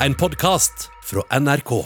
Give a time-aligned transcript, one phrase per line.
[0.00, 1.84] en podkast fra NRK.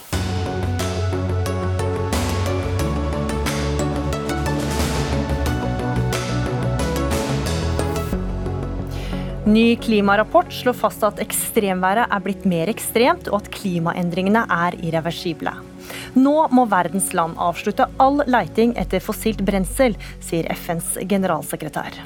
[9.45, 15.55] Ny klimarapport slår fast at ekstremværet er blitt mer ekstremt, og at klimaendringene er irreversible.
[16.19, 22.03] Nå må verdens land avslutte all leiting etter fossilt brensel, sier FNs generalsekretær.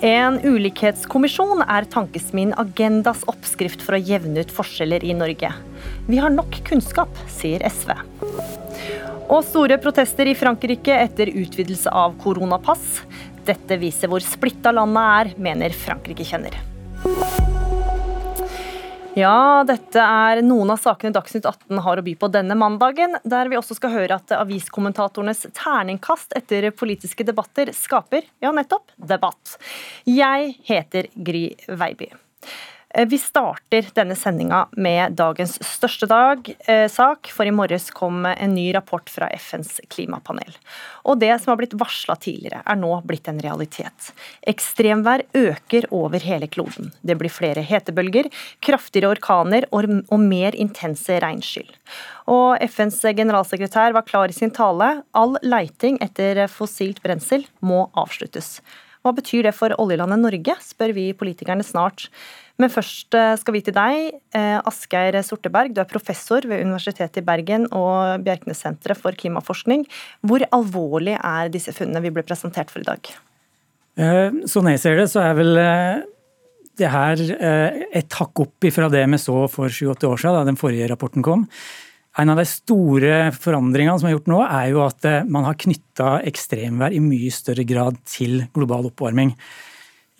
[0.00, 5.50] En ulikhetskommisjon er tankesmien Agendas oppskrift for å jevne ut forskjeller i Norge.
[6.08, 7.92] Vi har nok kunnskap, sier SV.
[9.28, 13.02] Og store protester i Frankrike etter utvidelse av koronapass.
[13.44, 16.56] Dette viser hvor splitta landet er, mener Frankrike-kjenner.
[19.18, 23.48] Ja, dette er noen av sakene Dagsnytt 18 har å by på denne mandagen, der
[23.50, 29.56] vi også skal høre at aviskommentatorenes terningkast etter politiske debatter skaper, ja nettopp, debatt.
[30.06, 32.12] Jeg heter Gry Veiby.
[32.94, 38.26] Eh, vi starter denne sendinga med dagens største dag, eh, sak, for i morges kom
[38.26, 40.56] en ny rapport fra FNs klimapanel.
[41.04, 44.10] Og det som har blitt varsla tidligere, er nå blitt en realitet.
[44.46, 46.92] Ekstremvær øker over hele kloden.
[47.04, 51.70] Det blir flere hetebølger, kraftigere orkaner og, og mer intense regnskyll.
[52.26, 55.04] Og FNs generalsekretær var klar i sin tale.
[55.14, 58.60] All leiting etter fossilt brensel må avsluttes.
[59.00, 62.10] Hva betyr det for oljelandet Norge, spør vi politikerne snart.
[62.60, 65.72] Men først eh, skal vi til deg, eh, Asgeir Sorteberg.
[65.72, 69.86] Du er professor ved Universitetet i Bergen og Bjerknessenteret for klimaforskning.
[70.26, 73.12] Hvor alvorlig er disse funnene vi ble presentert for i dag?
[74.48, 75.58] Sånn jeg ser det, så er vel
[76.78, 80.60] det her et hakk opp ifra det vi så for 7-8 år siden, da den
[80.60, 81.42] forrige rapporten kom.
[82.20, 86.14] En av de store forandringene som er gjort nå, er jo at man har knytta
[86.30, 89.34] ekstremvær i mye større grad til global oppvarming.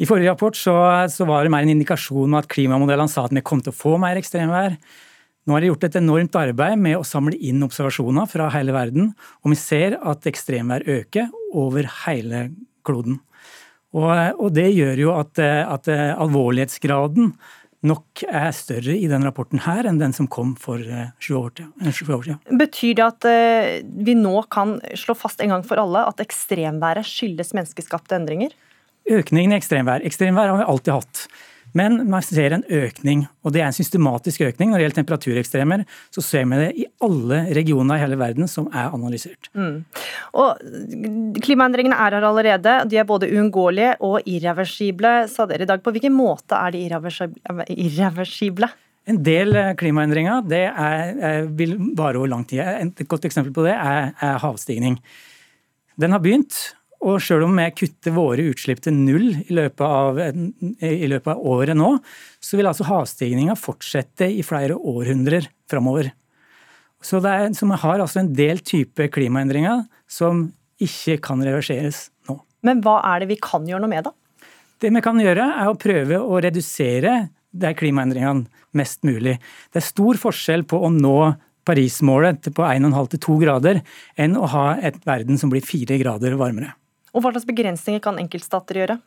[0.01, 0.75] I forrige rapport så,
[1.13, 3.77] så var det mer en indikasjon med at klimamodellene sa at vi kom til å
[3.77, 4.79] få mer ekstremvær.
[5.45, 9.13] Nå har de gjort et enormt arbeid med å samle inn observasjoner fra hele verden,
[9.45, 12.47] og vi ser at ekstremvær øker over hele
[12.87, 13.21] kloden.
[13.97, 14.07] Og,
[14.39, 17.33] og det gjør jo at, at, alvorlighetsgraden
[17.91, 21.55] nok er større i denne rapporten her enn den som kom for eh, sju år
[21.57, 22.41] siden.
[22.61, 23.69] Betyr det at eh,
[24.05, 28.53] vi nå kan slå fast en gang for alle at ekstremværet skyldes menneskeskapte endringer?
[29.09, 30.05] Økningen i ekstremvær.
[30.07, 31.25] Ekstremvær har vi alltid hatt.
[31.77, 34.73] Men man ser en økning, og det er en systematisk økning.
[34.73, 35.85] Når det gjelder temperaturekstremer,
[36.15, 39.51] så ser vi det i alle regioner i hele verden som er analysert.
[39.55, 39.85] Mm.
[40.41, 42.77] Og Klimaendringene er her allerede.
[42.91, 45.83] De er både uunngåelige og irreversible, sa dere i dag.
[45.85, 46.83] På hvilken måte er de
[47.77, 48.71] irreversible?
[49.11, 52.61] En del eh, klimaendringer det er, vil vare over lang tid.
[52.61, 54.99] Et godt eksempel på det er, er havstigning.
[56.01, 56.59] Den har begynt,
[57.01, 61.45] og selv om vi kutter våre utslipp til null i løpet av, i løpet av
[61.49, 61.95] året nå,
[62.45, 66.11] så vil altså havstigninga fortsette i flere århundrer framover.
[67.01, 70.51] Så, er, så vi har altså en del type klimaendringer som
[70.81, 72.37] ikke kan reverseres nå.
[72.69, 74.49] Men hva er det vi kan gjøre noe med, da?
[74.81, 77.15] Det vi kan gjøre, er å prøve å redusere
[77.51, 79.39] de klimaendringene mest mulig.
[79.73, 81.17] Det er stor forskjell på å nå
[81.69, 83.81] Paris-målet på 1,5-2 grader
[84.21, 86.75] enn å ha et verden som blir 4 grader varmere.
[87.15, 88.99] Og Hva slags begrensninger kan enkeltstater gjøre?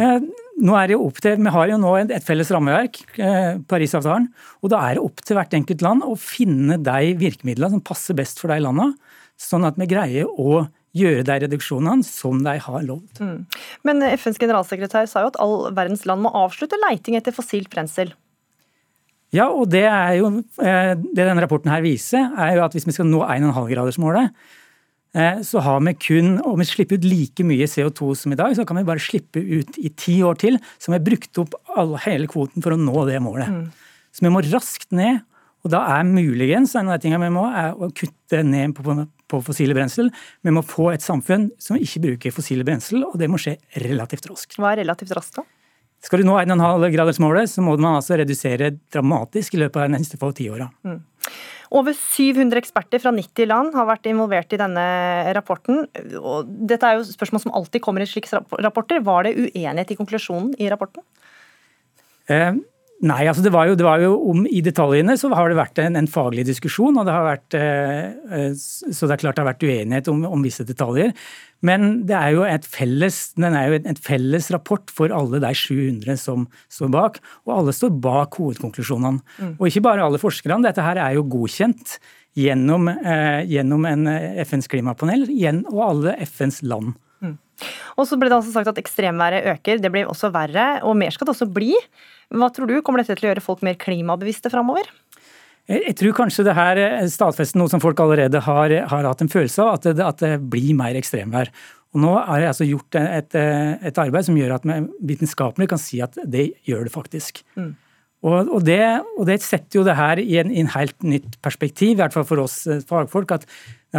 [0.00, 0.22] Eh,
[0.66, 4.28] nå er det jo opp til, Vi har jo nå et felles rammeverk, eh, Parisavtalen.
[4.62, 8.14] og Da er det opp til hvert enkelt land å finne de virkemidlene som passer
[8.14, 8.94] best for de landene,
[9.38, 13.18] sånn at vi greier å gjøre de reduksjonene som de har lovt.
[13.18, 13.46] Mm.
[13.84, 18.12] Men FNs generalsekretær sa jo at all verdens land må avslutte leiting etter fossilt brensel.
[19.32, 22.86] Ja, og det er jo eh, det denne rapporten her viser, er jo at hvis
[22.86, 24.63] vi skal nå 1,5-gradersmålet, Eh,
[25.46, 28.64] så har vi kun Om vi slipper ut like mye CO2 som i dag, så
[28.66, 32.00] kan vi bare slippe ut i ti år til, så vi har brukt opp alle,
[32.02, 33.46] hele kvoten for å nå det målet.
[33.46, 33.94] Mm.
[34.14, 35.22] Så vi må raskt ned.
[35.64, 38.96] Og da er muligens en av de tingene vi må, er å kutte ned på,
[39.32, 40.10] på fossile brensel.
[40.44, 44.28] Vi må få et samfunn som ikke bruker fossile brensel, og det må skje relativt
[44.28, 44.58] raskt.
[44.60, 45.46] Hva er relativt raskt, da?
[46.04, 50.20] Skal du nå 1,5-gradersmålet, så må man altså redusere dramatisk i løpet av de neste
[50.20, 50.68] få tiåra.
[50.84, 50.98] Mm.
[51.72, 54.84] Over 700 eksperter fra 90 land har vært involvert i denne
[55.36, 55.86] rapporten.
[56.20, 59.00] Og dette er jo spørsmål som alltid kommer i slike rapporter.
[59.04, 61.04] Var det uenighet i konklusjonen i rapporten?
[62.28, 62.56] Eh,
[63.02, 65.80] Nei, altså det var, jo, det var jo, om I detaljene så har det vært
[65.82, 66.94] en, en faglig diskusjon.
[66.96, 68.04] og det har vært, eh,
[68.38, 71.10] eh, Så det er klart det har vært uenighet om, om, visse detaljer.
[71.64, 75.52] Men det er jo et felles, den er jo et felles rapport for alle de
[75.58, 77.20] 700 som står bak.
[77.44, 79.24] Og alle står bak hovedkonklusjonene.
[79.42, 79.54] Mm.
[79.58, 80.62] Og ikke bare alle forskerne.
[80.64, 81.98] Dette her er jo godkjent
[82.38, 84.06] gjennom, eh, gjennom en
[84.46, 85.26] FNs klimapanel
[85.66, 86.94] og alle FNs land.
[87.24, 87.38] Mm.
[87.98, 91.14] Og så ble det altså sagt at ekstremværet øker, det blir også verre, og mer
[91.14, 91.72] skal det også bli.
[92.34, 94.88] Hva tror du, kommer dette til å gjøre folk mer klimabevisste framover?
[95.70, 96.78] Jeg tror kanskje det her
[97.08, 100.34] stadfester noe som folk allerede har, har hatt en følelse av, at det, at det
[100.52, 101.48] blir mer ekstremvær.
[101.94, 104.76] Og nå er det altså gjort et, et, arbeid som gjør at vi
[105.14, 107.40] vitenskapelig kan si at det gjør det faktisk.
[107.54, 107.70] Mm.
[108.24, 108.80] Og, og, det,
[109.18, 112.14] og, det, setter jo det her i en, i en, helt nytt perspektiv, i hvert
[112.14, 113.44] fall for oss eh, fagfolk, at,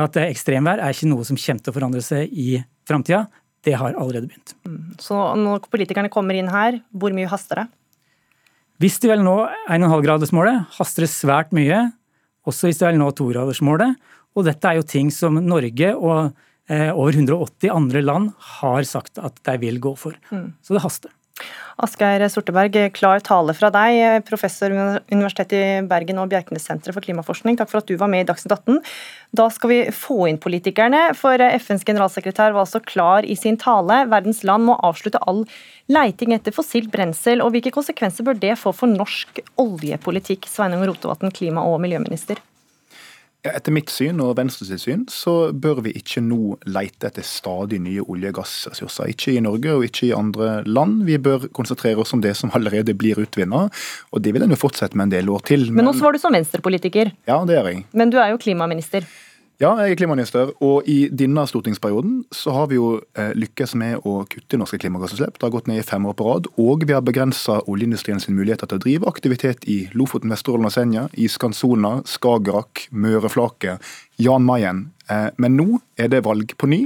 [0.02, 2.56] at ekstremvær er ikke noe som kommer til å forandre seg i
[2.90, 3.28] framtida.
[3.66, 4.56] Det har allerede begynt.
[4.66, 4.96] Mm.
[5.02, 7.68] Så når politikerne kommer inn her, hvor mye haster det?
[8.82, 9.38] Hvis de vil nå
[9.72, 11.86] 1,5-gradersmålet, haster det svært mye.
[12.50, 13.96] Også hvis de vil nå 2-gradersmålet.
[14.36, 16.34] Og dette er jo ting som Norge og
[16.68, 20.18] eh, over 180 andre land har sagt at de vil gå for.
[20.34, 20.50] Mm.
[20.66, 21.14] Så det haster.
[21.76, 27.58] Asgeir Sorteberg, klar tale fra deg, professor ved Universitetet i Bergen og Bjerknessenteret for klimaforskning.
[27.60, 28.80] Takk for at du var med i Dagsnytt 18.
[29.36, 34.06] Da skal vi få inn politikerne, for FNs generalsekretær var altså klar i sin tale.
[34.12, 35.44] Verdens land må avslutte all
[35.92, 40.48] leiting etter fossilt brensel, og hvilke konsekvenser bør det få for norsk oljepolitikk?
[40.48, 42.40] Sveinung Rotevatn, klima- og miljøminister.
[43.46, 48.02] Etter mitt syn og Venstres syn så bør vi ikke nå leite etter stadig nye
[48.02, 49.12] olje- og gassressurser.
[49.14, 51.04] Ikke i Norge og ikke i andre land.
[51.06, 53.68] Vi bør konsentrere oss om det som allerede blir utvinna,
[54.12, 55.68] og det vil en jo fortsette med en del år til.
[55.70, 57.14] Men, men nå svarer du som venstrepolitiker.
[57.30, 57.86] Ja, det er jeg.
[57.94, 59.06] Men du er jo klimaminister.
[59.56, 64.04] Ja, jeg er klimaminister, og i denne stortingsperioden så har vi jo eh, lykkes med
[64.04, 65.38] å kutte norske klimagassutslipp.
[65.38, 66.50] Det har gått ned i fem år på rad.
[66.60, 70.76] Og vi har begrensa oljeindustrien sin muligheter til å drive aktivitet i Lofoten, Vesterålen og
[70.76, 74.90] Senja, i Skansona, Skagerrak, Møreflaket, Jan Mayen.
[75.08, 76.82] Eh, men nå er det valg på ny,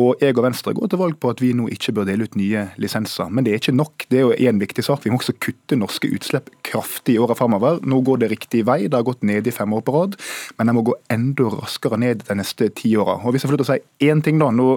[0.00, 2.36] og jeg og Venstre går til valg på at vi nå ikke bør dele ut
[2.38, 3.28] nye lisenser.
[3.28, 4.06] Men det er ikke nok.
[4.10, 5.04] Det er jo en viktig sak.
[5.04, 7.80] Vi må også kutte norske utslipp kraftig i åra framover.
[7.84, 8.82] Nå går det riktig vei.
[8.86, 10.18] Det har gått ned i fem år på rad,
[10.58, 13.18] men det må gå enda raskere ned de neste ti åra.
[13.20, 14.76] Og hvis jeg får lov til å si én ting da, nå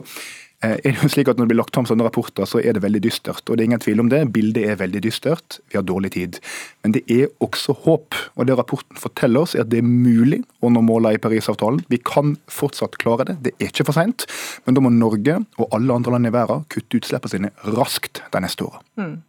[0.63, 2.83] er det jo slik at Når det blir lagt fram sånne rapporter, så er det
[2.83, 3.43] veldig dystert.
[3.49, 4.21] og det er ingen tvil om det.
[4.31, 5.59] Bildet er veldig dystert.
[5.71, 6.39] Vi har dårlig tid.
[6.83, 8.15] Men det er også håp.
[8.35, 11.83] og Det rapporten forteller oss, er at det er mulig å nå målene i Parisavtalen.
[11.89, 13.37] Vi kan fortsatt klare det.
[13.43, 14.25] Det er ikke for seint.
[14.65, 18.43] Men da må Norge og alle andre land i verden kutte utslippene sine raskt de
[18.43, 18.79] neste åra.
[18.99, 19.21] Mm.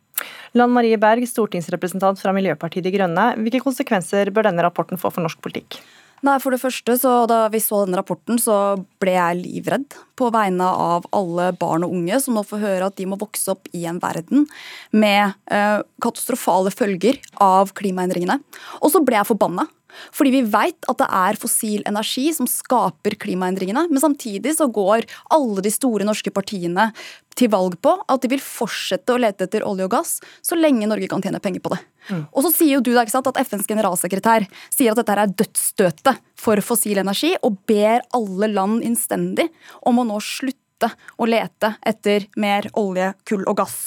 [0.54, 3.32] Lan Marie Berg, stortingsrepresentant fra Miljøpartiet De Grønne.
[3.42, 5.80] Hvilke konsekvenser bør denne rapporten få for norsk politikk?
[6.24, 10.30] Nei, for det første, så Da vi så denne rapporten, så ble jeg livredd på
[10.32, 13.68] vegne av alle barn og unge som nå får høre at de må vokse opp
[13.74, 14.46] i en verden
[14.94, 18.38] med eh, katastrofale følger av klimaendringene.
[18.80, 19.66] Og så ble jeg forbanna
[20.14, 23.86] fordi vi vet at det er fossil energi som skaper klimaendringene.
[23.90, 26.90] Men samtidig så går alle de store norske partiene
[27.38, 30.12] til valg på at de vil fortsette å lete etter olje og gass
[30.44, 31.80] så lenge Norge kan tjene penger på det.
[32.10, 32.26] Mm.
[32.30, 35.32] Og så sier jo du da, ikke sant, at FNs generalsekretær sier at dette er
[35.42, 39.48] dødsstøtet for fossil energi, og ber alle land innstendig
[39.88, 43.78] om å nå slutte å lete etter mer olje, kull og gass.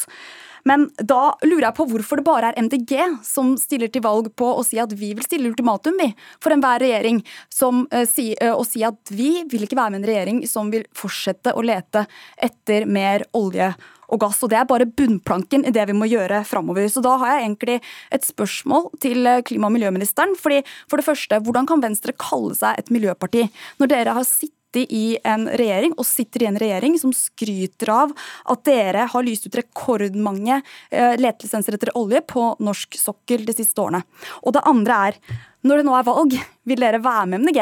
[0.65, 2.95] Men da lurer jeg på hvorfor det bare er MDG
[3.25, 6.09] som stiller til valg på å si at vi vil stille ultimatum vi,
[6.43, 7.21] for enhver regjering,
[7.53, 10.71] som, uh, si, uh, og si at vi vil ikke være med en regjering som
[10.73, 12.07] vil fortsette å lete
[12.49, 13.73] etter mer olje
[14.07, 14.41] og gass.
[14.43, 16.87] Og det er bare bunnplanken i det vi må gjøre framover.
[16.91, 17.79] Så da har jeg egentlig
[18.15, 20.35] et spørsmål til eh, klima- og miljøministeren.
[20.39, 23.47] Fordi for det første, hvordan kan Venstre kalle seg et miljøparti
[23.81, 28.13] når dere har sittet i en regjering, og sitter i en regjering som skryter av
[28.51, 30.59] at dere har lyst ut rekordmange
[30.91, 34.03] eh, letelisenser etter olje på norsk sokkel de siste årene.
[34.43, 35.19] Og det andre er,
[35.63, 37.61] når det nå er valg, vil dere være med MDG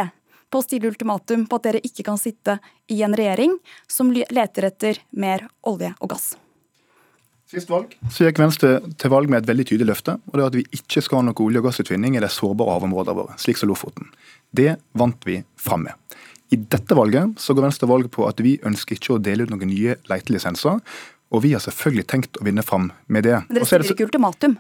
[0.50, 2.58] på å stille ultimatum på at dere ikke kan sitte
[2.92, 3.58] i en regjering
[3.92, 6.34] som leter etter mer olje og gass?
[7.46, 10.18] Sist valg så gikk Venstre til valg med et veldig tydelig løfte.
[10.18, 12.74] og det er At vi ikke skal ha noe olje- og gassutvinning i de sårbare
[12.74, 14.10] havområdene våre, slik som Lofoten.
[14.52, 15.94] Det vant vi fram med.
[16.56, 19.52] I dette valget så går Venstre valg på at vi ønsker ikke å dele ut
[19.52, 20.80] noen nye letelisenser.
[21.34, 23.42] Og vi har selvfølgelig tenkt å vinne fram med det.
[23.50, 24.56] Men dere stiller ikke ultimatum?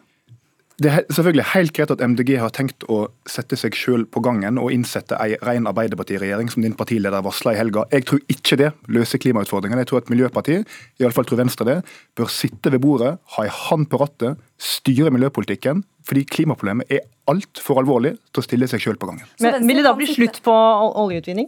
[0.75, 4.58] Det er selvfølgelig helt greit at MDG har tenkt å sette seg sjøl på gangen
[4.60, 7.86] og innsette ei ren Arbeiderpartiregjering, som din partileder varsla i helga.
[7.96, 9.86] Jeg tror ikke det løser klimautfordringene.
[9.86, 11.78] Jeg tror at Miljøpartiet, iallfall tror Venstre det,
[12.20, 15.86] bør sitte ved bordet, ha ei hand på rattet, styre miljøpolitikken.
[16.06, 19.32] Fordi klimaproblemet er altfor alvorlig til å stille seg sjøl på gangen.
[19.42, 20.54] Men Vil det da bli slutt på
[21.06, 21.48] oljeutvinning?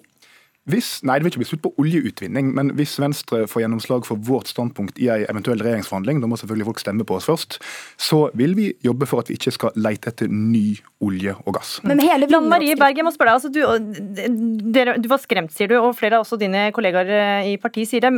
[0.68, 4.20] Hvis, nei, det vil ikke bli slutt på oljeutvinning, men hvis Venstre får gjennomslag for
[4.28, 7.60] vårt standpunkt i en eventuell regjeringsforhandling, da må selvfølgelig folk stemme på oss først,
[7.96, 11.78] så vil vi jobbe for at vi ikke skal leite etter ny olje og gass.
[11.88, 15.54] Men hele Lan Marie Berg, jeg må spørre deg, altså, du, dere, du, var skremt,
[15.56, 18.12] sier du, og flere av også dine kollegaer eh, i partiet sier det,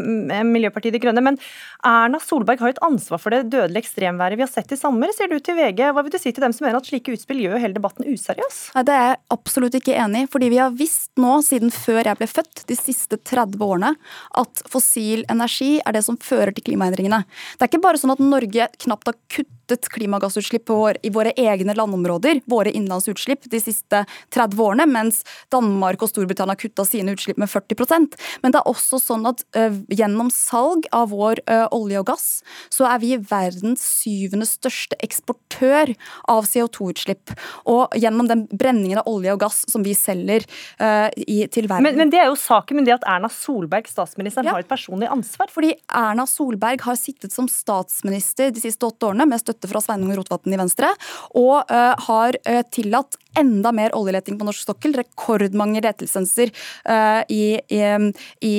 [0.48, 1.24] Miljøpartiet De Grønne.
[1.26, 1.38] Men
[1.86, 5.12] Erna Solberg har jo et ansvar for det dødelige ekstremværet vi har sett i sommer,
[5.16, 5.84] sier du til VG.
[5.94, 8.60] Hva vil du si til dem som mener at slike utspill gjør hele debatten useriøs?
[8.78, 12.02] Nei, Det er jeg absolutt ikke enig i, fordi vi har visst nå, siden før
[12.08, 13.94] jeg ble født, født de siste 30 årene
[14.40, 17.24] at fossil energi er det som fører til klimaendringene.
[17.56, 20.70] Det er ikke bare sånn at Norge knapt har kuttet klimagassutslipp
[21.04, 24.04] i våre egne landområder, våre innlandsutslipp, de siste
[24.36, 28.70] 30 årene, mens Danmark og Storbritannia har kutta sine utslipp med 40% Men det er
[28.70, 29.44] også sånn at
[29.90, 31.42] gjennom salg av vår
[31.76, 32.28] olje og gass,
[32.74, 35.94] så er vi verdens syvende største eksportør
[36.32, 37.34] av CO2-utslipp.
[37.70, 40.46] Og gjennom den brenningen av olje og gass som vi selger
[41.18, 41.86] i, til verden.
[41.86, 44.56] Men, men, det er jo saken, med det at Erna Solberg, statsministeren, ja.
[44.56, 45.52] har et personlig ansvar?
[45.54, 50.14] Fordi Erna Solberg har sittet som statsminister de siste åtte årene med støtte fra Sveinung
[50.16, 50.94] Rotevatn i Venstre,
[51.36, 54.96] og uh, har uh, tillatt enda mer oljeleting på norsk sokkel.
[54.98, 56.52] Rekordmange letelisenser
[56.90, 57.82] uh, i, i,
[58.46, 58.56] i,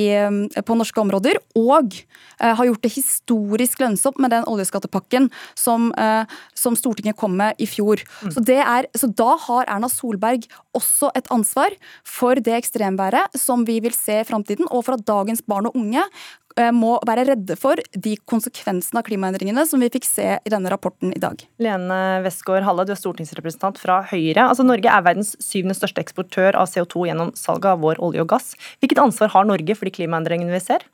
[0.65, 1.39] på norske områder.
[1.59, 5.29] Og uh, har gjort det historisk lønnsomt med den oljeskattepakken
[5.59, 6.23] som, uh,
[6.57, 8.03] som Stortinget kom med i fjor.
[8.21, 8.35] Mm.
[8.35, 11.75] Så, er, så, da har Erna Solberg også et ansvar
[12.07, 15.75] for det ekstremværet som vi vil se i framtiden, og for at dagens barn og
[15.77, 16.40] unge Eh,
[16.75, 21.13] må være redde for de konsekvensene av klimaendringene som vi fikk se i denne rapporten
[21.15, 21.43] i dag.
[21.61, 24.47] Lene Westgård Halle, du er stortingsrepresentant fra Høyre.
[24.47, 28.31] Altså, Norge er verdens syvende største eksportør av CO2 gjennom salget av vår olje og
[28.33, 28.53] gass.
[28.81, 30.85] Hvilket ansvar har Norge for de klimaendringene vi ser?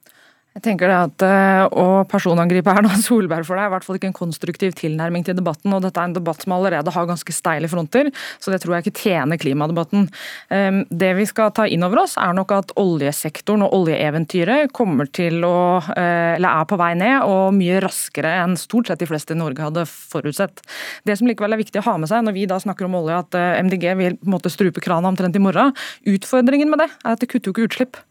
[0.58, 4.00] Jeg tenker det at eh, Å personangripe Erna Solberg for det er i hvert fall
[4.00, 5.74] ikke en konstruktiv tilnærming til debatten.
[5.76, 8.10] og Dette er en debatt som allerede har ganske steile fronter,
[8.42, 10.08] så det tror jeg ikke tjener klimadebatten.
[10.54, 15.10] Ehm, det vi skal ta inn over oss, er nok at oljesektoren og oljeeventyret kommer
[15.14, 19.10] til å, eh, eller er på vei ned, og mye raskere enn stort sett de
[19.10, 20.64] fleste i Norge hadde forutsett.
[21.06, 23.20] Det som likevel er viktig å ha med seg når vi da snakker om olje,
[23.22, 25.76] at eh, MDG vil på en måte strupe krana omtrent i morgen.
[26.08, 28.02] Utfordringen med det er at det kutter jo ikke utslipp.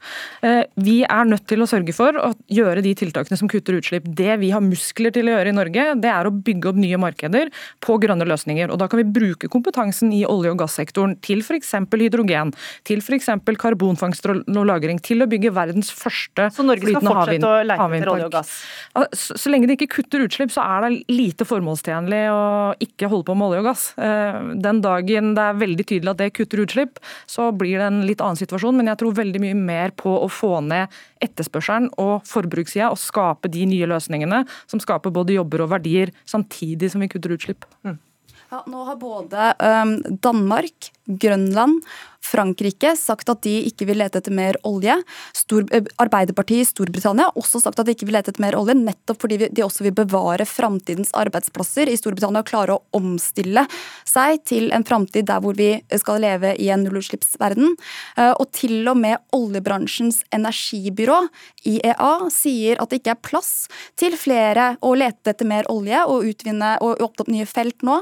[0.77, 4.07] Vi er nødt til å sørge for at gjøre de tiltakene som kutter utslipp.
[4.07, 7.01] Det vi har muskler til å gjøre i Norge, det er å bygge opp nye
[7.01, 7.51] markeder
[7.85, 8.71] på grønne løsninger.
[8.73, 11.73] Og Da kan vi bruke kompetansen i olje- og gassektoren til f.eks.
[11.97, 12.53] hydrogen,
[12.85, 13.31] til f.eks.
[13.59, 18.13] karbonfangst og -lagring, til å bygge verdens første Så Norge skal fortsette å leite etter
[18.13, 18.53] olje og gass?
[19.13, 23.27] Så, så lenge det ikke kutter utslipp, så er det lite formålstjenlig å ikke holde
[23.29, 23.85] på med olje og gass.
[23.99, 28.03] Eh, den dagen det er veldig tydelig at det kutter utslipp, så blir det en
[28.09, 28.77] litt annen situasjon.
[28.77, 30.93] Men jeg tror veldig mye mer på å få ned
[31.25, 36.93] etterspørselen og forbrukssida og skape de nye løsningene som skaper både jobber og verdier, samtidig
[36.93, 37.67] som vi kutter utslipp.
[37.87, 37.99] Mm.
[38.53, 41.83] Ja, nå har både um, Danmark, Grønland
[42.27, 44.97] Frankrike sagt at de ikke vil lete etter mer olje.
[45.37, 48.57] Stor, eh, Arbeiderpartiet i Storbritannia har også sagt at de ikke vil lete etter mer
[48.59, 53.67] olje, nettopp fordi de også vil bevare framtidens arbeidsplasser i Storbritannia og klare å omstille
[54.05, 57.77] seg til en framtid der hvor vi skal leve i en nullutslippsverden.
[58.17, 61.29] Eh, og til og med oljebransjens energibyrå,
[61.67, 63.53] IEA, sier at det ikke er plass
[63.99, 68.01] til flere å lete etter mer olje og utvinne og åpne opp nye felt nå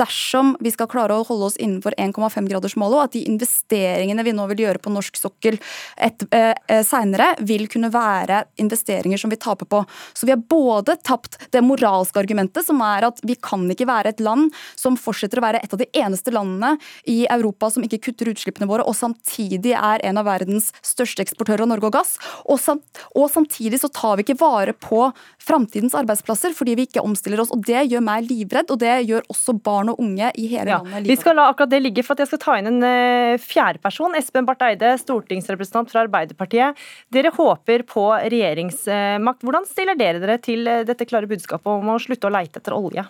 [0.00, 4.46] dersom vi skal klare å holde oss innenfor 1,5-gradersmålet, og at de investeringene vi nå
[4.52, 5.58] vil gjøre på norsk sokkel
[5.96, 9.84] et, eh, eh seinere, vil kunne være investeringer som vi taper på.
[10.14, 14.08] Så vi har både tapt det moralske argumentet, som er at vi kan ikke være
[14.08, 18.00] et land som fortsetter å være et av de eneste landene i Europa som ikke
[18.08, 22.16] kutter utslippene våre, og samtidig er en av verdens største eksportører av Norge og gass.
[22.46, 22.84] Og, samt,
[23.14, 27.52] og samtidig så tar vi ikke vare på framtidens arbeidsplasser fordi vi ikke omstiller oss.
[27.54, 30.72] og Det gjør meg livredd, og det gjør også barn og og unge i hele
[30.72, 31.08] ja, landet.
[31.10, 33.82] Vi skal la akkurat det ligge, for at jeg skal ta inn en uh, fjerde
[33.82, 34.16] person.
[34.18, 36.78] Espen Barth Eide, stortingsrepresentant fra Arbeiderpartiet.
[37.12, 39.42] Dere håper på regjeringsmakt.
[39.44, 42.76] Hvordan stiller dere dere til eh, dette klare budskapet om å slutte å leite etter
[42.76, 43.04] olje?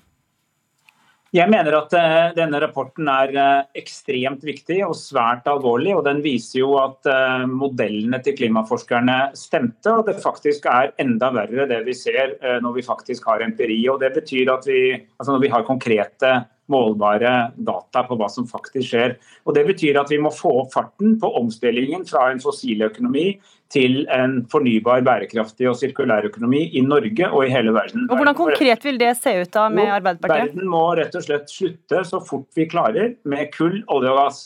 [1.33, 5.95] Jeg mener at uh, denne rapporten er uh, ekstremt viktig og svært alvorlig.
[5.97, 11.31] og Den viser jo at uh, modellene til klimaforskerne stemte, og det faktisk er enda
[11.33, 13.81] verre det vi ser når vi faktisk har empiri.
[13.89, 14.83] og Det betyr at vi,
[15.17, 16.35] altså når vi har konkrete
[16.71, 19.17] målbare data på hva som faktisk skjer.
[19.47, 23.27] Og Det betyr at vi må få opp farten på omstillingen fra en fossiløkonomi
[23.73, 28.07] til en fornybar, bærekraftig og sirkulær økonomi i Norge og i hele verden.
[28.11, 30.53] Og Hvordan konkret vil det se ut da med Arbeiderpartiet?
[30.53, 34.43] Verden må rett og slett slutte så fort vi klarer med kull, olje og gass.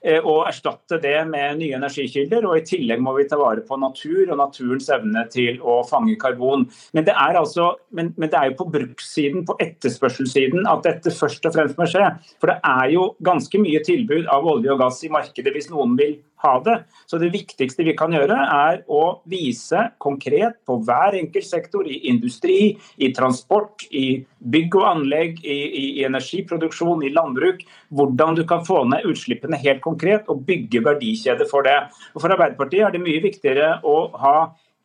[0.00, 2.46] Eh, og erstatte det med nye energikilder.
[2.48, 6.16] Og i tillegg må vi ta vare på natur og naturens evne til å fange
[6.20, 6.64] karbon.
[6.96, 11.12] Men det er, altså, men, men det er jo på brukssiden, på etterspørselssiden, at dette
[11.14, 12.08] først og fremst må skje.
[12.40, 15.96] For det er jo ganske mye tilbud av olje og gass i markedet hvis noen
[16.00, 16.76] vil ha det.
[17.06, 22.00] Så det viktigste vi kan gjøre, er å vise konkret på hver enkelt sektor, i
[22.10, 27.62] industri, i transport, i bygg og anlegg, i, i, i energiproduksjon, i landbruk,
[27.94, 31.78] hvordan du kan få ned utslippene helt konkret og bygge verdikjeder for det.
[32.14, 34.36] Og For Arbeiderpartiet er det mye viktigere å ha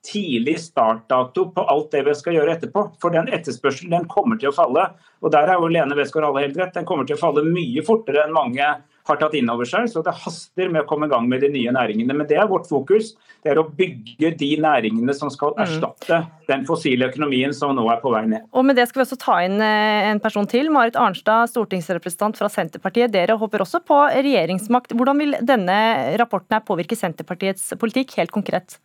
[0.05, 2.83] tidlig startdato på alt det vi skal gjøre etterpå.
[3.01, 4.89] For den etterspørselen den kommer til å falle.
[5.24, 6.75] Og der er jo Lene Westgård alle helt rett.
[6.75, 8.67] Den kommer til å falle mye fortere enn mange
[9.05, 9.88] har tatt inn over seg.
[9.91, 12.15] Så det haster med å komme i gang med de nye næringene.
[12.17, 13.13] Men det er vårt fokus.
[13.45, 15.62] Det er å bygge de næringene som skal mm.
[15.65, 18.47] erstatte den fossile økonomien som nå er på vei ned.
[18.55, 20.71] Og med det skal vi også ta inn eh, en person til.
[20.74, 23.13] Marit Arnstad, stortingsrepresentant fra Senterpartiet.
[23.13, 24.95] Dere håper også på regjeringsmakt.
[24.97, 25.77] Hvordan vil denne
[26.21, 28.79] rapporten påvirke Senterpartiets politikk, helt konkret?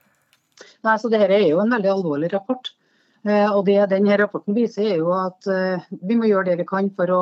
[0.85, 2.73] Nei, så Dette er jo en veldig alvorlig rapport.
[3.29, 6.69] Eh, og det denne rapporten viser er jo at eh, Vi må gjøre det vi
[6.69, 7.21] kan for å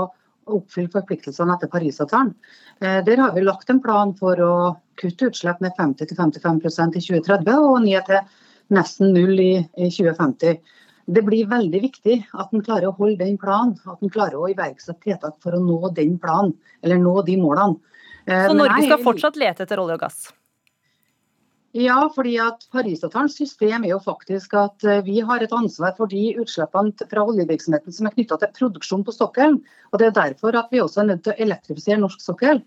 [0.56, 2.34] oppfylle forpliktelsene etter Parisavtalen.
[2.80, 4.54] Eh, der har vi lagt en plan for å
[5.00, 8.20] kutte utslipp med 50-55% i 2030 og ned til
[8.74, 10.58] nesten null i 2050.
[11.08, 14.48] Det blir veldig viktig at en klarer å holde den planen, at en klarer å
[14.52, 16.52] iverksette tiltak for å nå den planen,
[16.84, 17.78] eller nå de målene.
[18.26, 20.28] Eh, Så Norge skal fortsatt lete etter olje og gass?
[21.76, 26.08] Ja, fordi at Parisavtalens system er jo faktisk at eh, vi har et ansvar for
[26.08, 29.58] de utslippene fra oljevirksomheten som er knytta til produksjon på sokkelen.
[29.92, 32.62] Og Det er derfor at vi også er nødt til å elektrifisere norsk sokkel.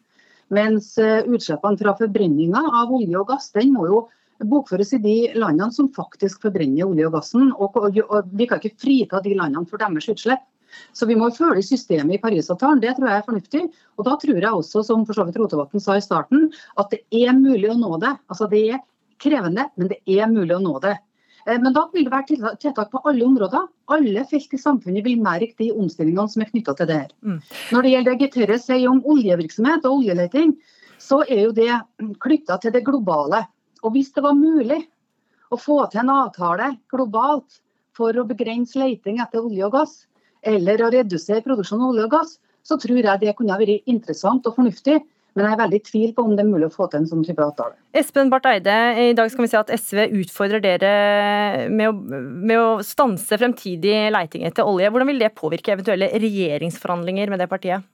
[0.53, 4.03] Mens eh, utslippene fra forbrenninga av olje og gass den må jo
[4.51, 7.49] bokføres i de landene som faktisk forbrenner olje og gassen.
[7.57, 7.81] Og,
[8.37, 10.45] Vi kan ikke frita de landene for deres utslipp.
[10.93, 12.79] Så vi må følge systemet i Parisavtalen.
[12.79, 13.65] Det tror jeg er fornuftig.
[13.97, 16.47] Og da tror jeg også, som for så vidt Rotevatn sa i starten,
[16.79, 18.13] at det er mulig å nå det.
[18.31, 18.79] Altså Det er
[19.21, 20.97] krevende, men det er mulig å nå det.
[21.45, 23.69] Eh, men da vil det være tiltak på alle områder.
[23.93, 27.15] Alle felt i samfunnet vil merke de omstillingene som er knytta til det her.
[27.25, 27.39] Mm.
[27.71, 30.55] Når det gjelder det Getere sier om oljevirksomhet og oljeleting,
[31.01, 31.71] så er jo det
[32.21, 33.45] knytta til det globale.
[33.81, 34.83] Og hvis det var mulig
[35.51, 37.59] å få til en avtale globalt
[37.97, 39.95] for å begrense leiting etter olje og gass,
[40.47, 44.45] eller å redusere produksjonen av olje og gass, så tror jeg det kunne vært interessant
[44.47, 44.99] og fornuftig.
[45.37, 47.07] Men jeg er veldig i tvil på om det er mulig å få til en
[47.07, 47.77] sånn type avtale.
[47.95, 52.59] Espen Barth Eide, i dag skal vi se at SV utfordrer dere med å, med
[52.59, 54.91] å stanse fremtidig leiting etter olje.
[54.91, 57.87] Hvordan vil det påvirke eventuelle regjeringsforhandlinger med det partiet?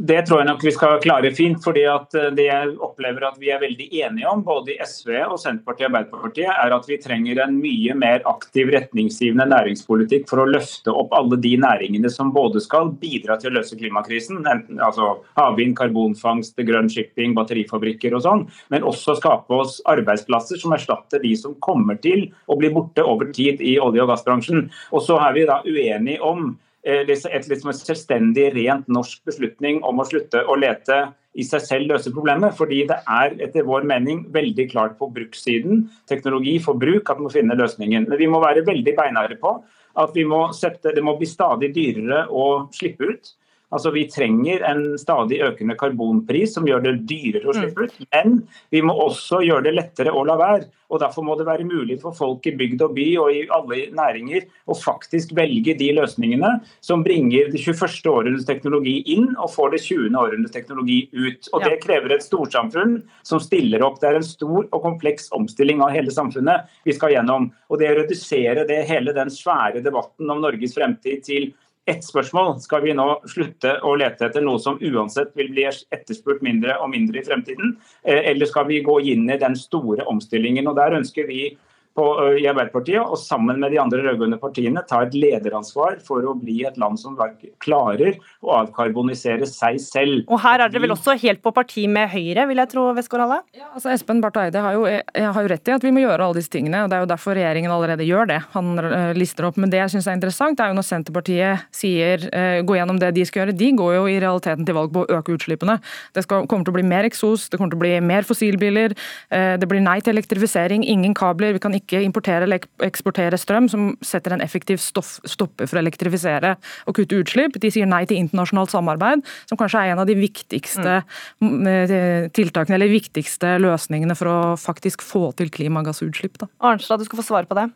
[0.00, 1.58] Det tror jeg nok vi skal klare fint.
[1.60, 5.36] fordi eh, Det jeg opplever at vi er veldig enige om, både i SV og
[5.42, 10.46] Senterpartiet og Arbeiderpartiet, er at vi trenger en mye mer aktiv retningsgivende næringspolitikk for å
[10.48, 15.18] løfte opp alle de næringene som både skal bidra til å løse klimakrisen, enten altså
[15.36, 21.34] havvind, karbonfangst, grønn shipping, batterifabrikker og sånn, men også skape oss arbeidsplasser som erstatter de
[21.36, 24.70] som kommer til å bli borte over tid i olje- og gassbransjen.
[24.96, 30.06] Og så er vi da uenige om et liksom selvstendig, rent norsk beslutning om å
[30.08, 32.56] slutte å lete i seg selv løse problemet.
[32.58, 37.26] Fordi det er etter vår mening veldig klart på brukssiden, teknologi for bruk, at vi
[37.26, 38.08] må finne løsningen.
[38.08, 39.58] Men vi må være veldig beinharde på
[40.00, 43.34] at må sette, det må bli stadig dyrere å slippe ut.
[43.70, 47.96] Altså, Vi trenger en stadig økende karbonpris som gjør det dyrere å slippe ut.
[48.10, 50.68] Men vi må også gjøre det lettere å la være.
[50.90, 53.78] og Derfor må det være mulig for folk i bygd og by og i alle
[53.94, 58.10] næringer å faktisk velge de løsningene som bringer det 21.
[58.10, 60.18] århundrets teknologi inn og får det 20.
[60.18, 61.46] århundrets teknologi ut.
[61.54, 64.00] Og Det krever et storsamfunn som stiller opp.
[64.00, 67.52] Det er en stor og kompleks omstilling av hele samfunnet vi skal gjennom.
[67.70, 71.52] Og Det å redusere det, hele den svære debatten om Norges fremtid til
[71.86, 72.60] ett spørsmål.
[72.60, 76.92] Skal vi nå slutte å lete etter noe som uansett vil bli etterspurt mindre og
[76.92, 77.76] mindre i fremtiden?
[78.04, 80.68] Eh, eller skal vi gå inn i den store omstillingen?
[80.68, 81.56] Og Der ønsker vi
[82.00, 82.08] på,
[82.40, 86.60] i Arbeiderpartiet, og sammen med de andre rød-grønne partiene ta et lederansvar for å bli
[86.68, 87.18] et land som
[87.62, 90.24] klarer å avkarbonisere seg selv.
[90.30, 93.40] Og her er dere vel også helt på parti med Høyre, vil jeg tro, Westgård-Halle?
[93.56, 96.28] Ja, altså Espen Barth Eide har jo, har jo, rett i at vi må gjøre
[96.28, 98.40] alle disse tingene, og det er jo derfor regjeringen allerede gjør det.
[98.54, 99.58] Han uh, lister opp.
[99.60, 102.22] Men det jeg syns er interessant, er jo når Senterpartiet sier
[102.64, 103.56] gå gjennom det de skal gjøre.
[103.56, 105.76] De går jo i realiteten til valg på å øke utslippene.
[106.16, 108.94] Det skal, kommer til å bli mer eksos, det kommer til å bli mer fossilbiler,
[109.30, 111.54] det blir nei til elektrifisering, ingen kabler.
[111.56, 115.78] vi kan ikke ikke importere eller eksportere strøm som setter en effektiv stoff, stopper for
[115.78, 116.54] å elektrifisere
[116.86, 117.58] og kutte utslipp.
[117.60, 121.00] De sier nei til internasjonalt samarbeid, som kanskje er en av de viktigste
[121.42, 121.58] mm.
[121.70, 126.38] Eh, tiltakene eller viktigste løsningene for å faktisk få til klimagassutslipp.
[126.40, 126.48] Da.
[126.70, 127.68] Arnstad, du skal få svare på det.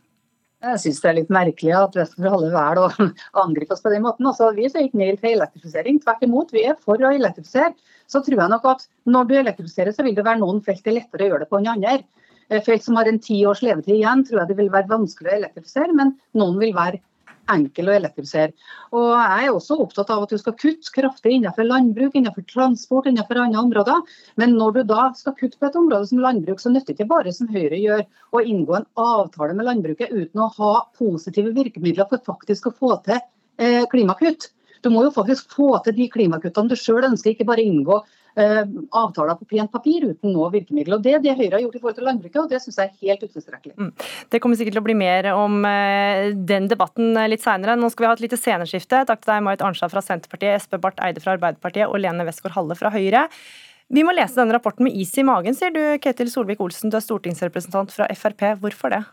[0.65, 2.87] Jeg syns det er litt merkelig at Westgård vel å
[3.45, 4.29] angripe oss på den måten.
[4.31, 6.01] Altså, vi er ikke ned til elektrifisering.
[6.01, 7.75] Tvert imot, vi er for å elektrifisere.
[8.09, 10.93] Så tror jeg nok at når du elektrifiserer, så vil det være noen felt det
[10.93, 11.99] er lettere å gjøre det på enn andre.
[12.49, 15.33] Eh, felt som har en ti års levetid igjen, tror jeg det vil være vanskelig
[15.33, 17.01] å elektrifisere, men noen vil være
[17.53, 18.55] enkle å elektrifisere.
[18.97, 23.09] Og Jeg er også opptatt av at du skal kutte kraftig innenfor landbruk, innenfor transport,
[23.11, 24.01] innenfor andre områder.
[24.41, 27.13] Men når du da skal kutte på et område som landbruk, så nytter det ikke
[27.13, 32.09] bare som Høyre gjør, å inngå en avtale med landbruket uten å ha positive virkemidler
[32.09, 33.21] for faktisk å få til
[33.61, 34.51] eh, klimakutt.
[34.85, 38.03] Du må jo faktisk få til de klimakuttene du sjøl ønsker, ikke bare inngå
[38.35, 40.97] avtaler på pent papir uten noe virkemiddel.
[40.97, 42.91] Og Det er det Høyre har gjort i forhold til landbruket, og det syns jeg
[42.91, 43.75] er helt utilstrekkelig.
[43.79, 43.93] Mm.
[44.31, 47.77] Det kommer sikkert til å bli mer om eh, den debatten eh, litt seinere.
[47.79, 49.05] Nå skal vi ha et lite sceneskifte.
[49.09, 52.57] Takk til deg, Marit Arnstad fra Senterpartiet, Espe Barth Eide fra Arbeiderpartiet og Lene Westgård
[52.59, 53.29] Halle fra Høyre.
[53.95, 56.91] Vi må lese denne rapporten med is i magen, sier du Ketil Solvik-Olsen.
[56.91, 58.47] Du er stortingsrepresentant fra Frp.
[58.63, 59.05] Hvorfor det?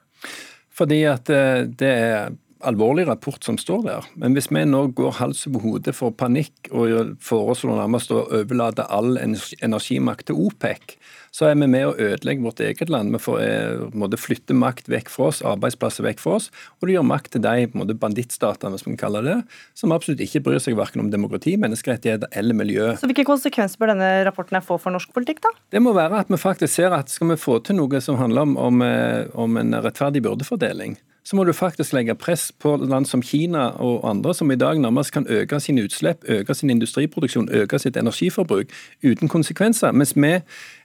[0.71, 2.31] Fordi at eh, det er
[2.67, 4.07] alvorlig rapport som står der.
[4.21, 8.87] Men hvis vi nå går hals over hode for panikk og foreslår nærmest å overlate
[8.91, 10.97] all energimakt til OPEC,
[11.31, 13.13] så er vi med å ødelegge vårt eget land.
[13.15, 17.07] Vi får eh, flytte makt vekk fra oss, arbeidsplasser vekk fra oss, og det gjør
[17.07, 19.37] makt til de bandittstatene, hvis man kaller det,
[19.77, 22.91] som absolutt ikke bryr seg verken om demokrati, menneskerettigheter eller miljø.
[22.99, 25.39] Så Hvilke konsekvenser bør denne rapporten få for norsk politikk?
[25.45, 25.53] da?
[25.71, 28.49] Det må være at vi faktisk ser at skal vi få til noe som handler
[28.49, 33.05] om, om, eh, om en rettferdig byrdefordeling, så må du faktisk legge press på land
[33.05, 37.49] som Kina og andre, som i dag nærmest kan øke sine utslipp, øke sin industriproduksjon,
[37.51, 39.91] øke sitt energiforbruk uten konsekvenser.
[39.91, 40.39] Mens vi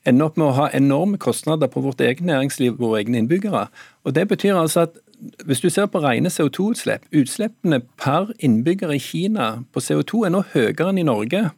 [0.06, 3.66] ender opp med å ha enorme kostnader på vårt eget næringsliv, våre egne innbyggere.
[4.04, 5.00] Og Det betyr altså at
[5.44, 10.42] hvis du ser på rene CO2-utslipp, utslippene per innbygger i Kina på CO2 er nå
[10.52, 11.50] høyere enn i Norge.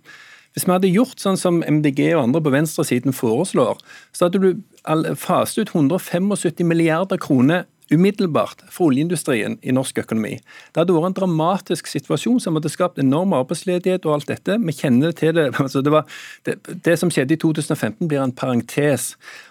[0.54, 3.78] Hvis vi hadde gjort sånn som MDG og andre på venstresiden foreslår,
[4.12, 10.36] så hadde du faset ut 175 milliarder kroner umiddelbart for oljeindustrien i norsk økonomi.
[10.72, 14.58] Det hadde vært en dramatisk situasjon som hadde skapt enorm arbeidsledighet og alt dette.
[14.60, 15.48] Vi kjenner til det.
[15.68, 16.06] Altså det, var,
[16.46, 19.10] det, det, som skjedde i 2015 blir en parentes.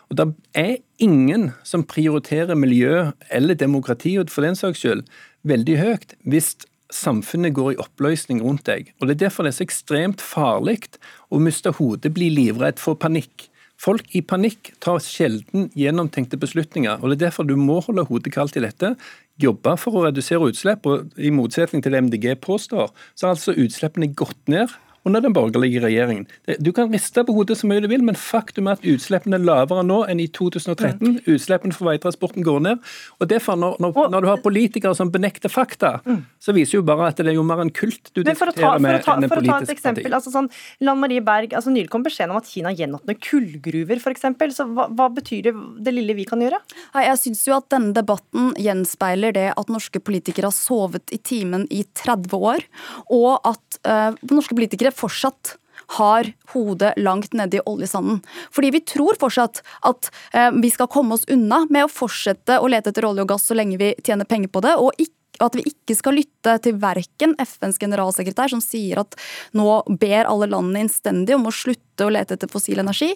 [0.10, 5.04] Og Det er ingen som prioriterer miljø eller demokrati, for den saks skyld,
[5.43, 6.56] veldig høyt hvis
[6.93, 8.93] samfunnet går i oppløsning rundt deg.
[9.00, 10.80] Og Det er derfor det er så ekstremt farlig
[11.30, 13.50] å miste hodet, bli livredd, få panikk.
[13.77, 16.97] Folk i panikk tar sjelden gjennomtenkte beslutninger.
[16.97, 18.95] og Det er derfor du må holde hodet kaldt i dette.
[19.37, 20.85] Jobbe for å redusere utslipp.
[20.85, 24.73] og I motsetning til det MDG påstår, så har altså utslippene gått ned
[25.07, 26.27] under den borgerlige regjeringen.
[26.59, 29.45] Du kan riste på hodet så mye du vil, men faktum er at utslippene er
[29.47, 30.99] lavere nå enn i 2013.
[31.01, 31.17] Mm.
[31.33, 32.83] Utslippene for veitransporten går ned.
[33.21, 36.21] Og derfor, når, når, når, du har politikere som benekter fakta, mm.
[36.43, 39.15] så viser jo bare at det er jo mer en kult du diskuterer med ta,
[39.15, 39.77] enn en politisk parti.
[39.77, 40.49] Eksempel, altså sånn,
[40.85, 44.27] Lan Marie Berg, altså Nylig kom beskjeden om at Kina gjenåpner kullgruver, f.eks.
[44.57, 45.53] Så hva, hva, betyr det,
[45.85, 46.59] det lille vi kan gjøre?
[47.07, 51.65] Jeg syns jo at denne debatten gjenspeiler det at norske politikere har sovet i timen
[51.73, 52.65] i 30 år,
[53.13, 55.55] og at uh, norske politikere fortsatt
[55.97, 58.19] har hodet langt nede i oljesanden.
[58.51, 62.67] Fordi vi tror fortsatt at eh, vi skal komme oss unna med å fortsette å
[62.71, 65.55] lete etter olje og gass så lenge vi tjener penger på det, og ikke at
[65.55, 69.17] vi ikke skal lytte til verken FNs generalsekretær, som sier at
[69.57, 73.10] nå ber alle landene innstendig om å slutte å lete etter fossil energi,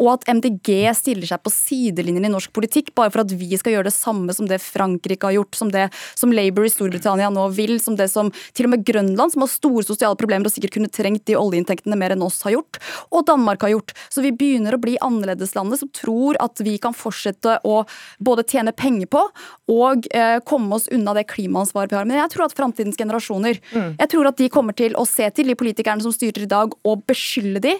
[0.00, 3.76] og at MDG stiller seg på sidelinjen i norsk politikk bare for at vi skal
[3.76, 7.46] gjøre det samme som det Frankrike har gjort, som det som Labour i Storbritannia nå
[7.54, 10.76] vil, som det som til og med Grønland, som har store sosiale problemer og sikkert
[10.78, 13.94] kunne trengt de oljeinntektene mer enn oss, har gjort, og Danmark har gjort.
[14.12, 17.82] Så vi begynner å bli annerledeslandet som tror at vi kan fortsette å
[18.24, 19.22] både tjene penger på
[19.72, 22.08] og eh, komme oss unna det klimaansvaret vi har.
[22.08, 23.94] Men jeg tror at framtidens generasjoner mm.
[24.00, 26.74] jeg tror at de kommer til å se til de politikerne som styrer i dag,
[26.84, 27.74] og beskylde de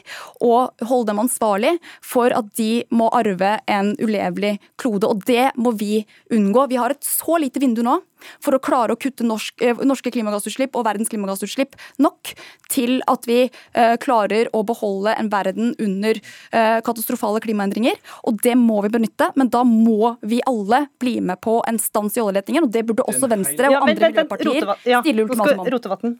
[0.45, 5.09] og holde dem ansvarlig for at de må arve en ulevelig klode.
[5.09, 6.05] Og det må vi
[6.35, 6.69] unngå.
[6.71, 8.01] Vi har et så lite vindu nå
[8.43, 12.35] for å klare å kutte norsk, eh, norske klimagassutslipp og verdens klimagassutslipp nok
[12.73, 17.99] til at vi eh, klarer å beholde en verden under eh, katastrofale klimaendringer.
[18.29, 22.19] Og det må vi benytte, men da må vi alle bli med på en stans
[22.19, 22.67] i oljeletingen.
[22.67, 26.19] Og det burde også Venstre og andre miljøpartier stille ultimatum om.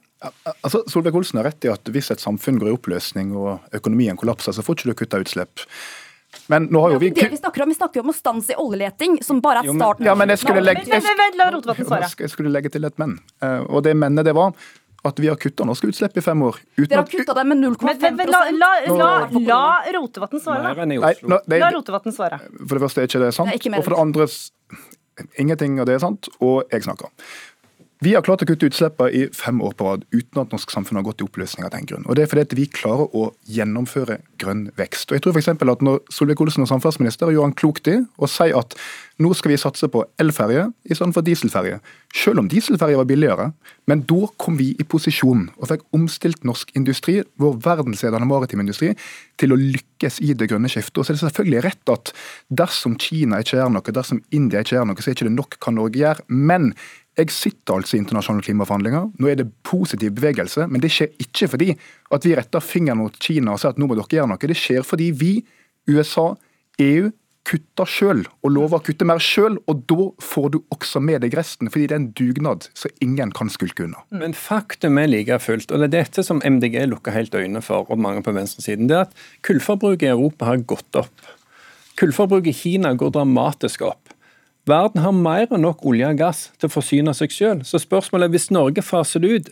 [0.63, 4.57] Altså, Solveig-Olsen har rett i at hvis et samfunn går i oppløsning og økonomien kollapser,
[4.57, 5.65] så får ikke du kutta utslipp.
[6.53, 7.11] Men nå har jo vi...
[7.17, 10.07] det vi snakker om, vi snakker om å stanse i oljeleting, som bare er starten.
[10.07, 13.19] Ja, men jeg skulle legge, jeg, jeg skulle legge til et men.
[13.43, 14.55] Eh, og det mennet det var
[15.05, 16.59] at vi har kutta norske utslipp i fem år.
[16.81, 19.09] Dere har kutta dem med 0,5 La, la, la,
[19.45, 19.65] la
[19.99, 20.87] Rotevatn svare.
[20.89, 22.41] Nei, nå, det, la Rotevatn svare.
[22.63, 23.53] For det første er ikke det sant.
[23.53, 24.29] Det og for det andre
[25.39, 27.13] ingenting av det er sant, og jeg snakker.
[28.05, 30.99] Vi har klart å kutte utslippene i fem år på rad uten at norsk samfunn
[30.99, 32.05] har gått i oppløsning av den grunn.
[32.05, 35.09] Og Det er fordi vi klarer å gjennomføre grønn vekst.
[35.09, 38.51] Og jeg tror for at Når Solvik-Olsen og samferdselsminister gjør han klokt i å si
[38.53, 38.77] at
[39.23, 41.79] nå skal vi satse på elferje istedenfor dieselferje,
[42.13, 43.53] selv om dieselferje var billigere.
[43.87, 48.93] Men da kom vi i posisjon og fikk omstilt norsk industri, vår verdensledende maritime industri,
[49.39, 50.99] til å lykkes i det grønne skiftet.
[50.99, 52.13] Og så er det selvfølgelig rett at
[52.51, 55.77] dersom Kina ikke gjør noe, dersom India ikke gjør noe, så er ikke nok hva
[55.79, 56.25] Norge gjør.
[56.29, 56.73] Men
[57.15, 59.11] jeg sitter altså i internasjonale klimaforhandlinger.
[59.23, 61.75] Nå er det positiv bevegelse, men det skjer ikke fordi
[62.15, 64.51] at vi retter fingeren mot Kina og sier at nå må dere gjøre noe.
[64.51, 65.35] Det skjer fordi vi,
[65.91, 66.33] USA,
[66.83, 67.13] EU,
[67.45, 71.37] kutter sjøl og lover å kutte mer sjøl, og da får du også med deg
[71.37, 74.01] resten, fordi det er en dugnad så ingen kan skulke unna.
[74.17, 77.85] Men faktum er like fullt, og det er dette som MDG lukker helt øynene for,
[77.93, 81.29] og mange på venstresiden, det er at kullforbruket i Europa har gått opp.
[82.01, 84.04] Kullforbruket i Kina går dramatisk opp.
[84.65, 87.65] Verden har mer enn nok olje og gass til å forsyne seg selv.
[87.69, 89.49] Så spørsmålet er hvis Norge faser det ut,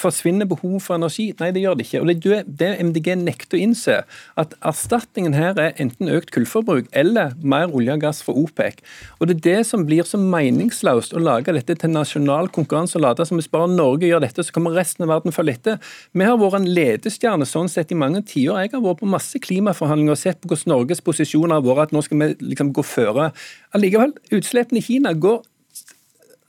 [0.00, 1.26] forsvinner behovet for energi?
[1.36, 2.00] Nei, det gjør det ikke.
[2.00, 3.96] Og Det er det MDG nekter å innse.
[4.40, 8.80] At erstatningen her er enten økt kullforbruk eller mer olje og gass fra OPEC.
[9.20, 13.04] Og Det er det som blir så meningsløst å lage dette til nasjonal konkurranse og
[13.04, 15.92] late som hvis bare Norge gjør dette, så kommer resten av verden følge etter.
[16.14, 18.64] Vi har vært en ledestjerne sånn sett i mange tiår.
[18.64, 21.92] Jeg har vært på masse klimaforhandlinger og sett på hvordan Norges posisjoner har vært, at
[21.92, 23.28] nå skal vi liksom gå føre.
[23.76, 24.16] Allikevel,
[24.54, 25.42] utslippene i Kina går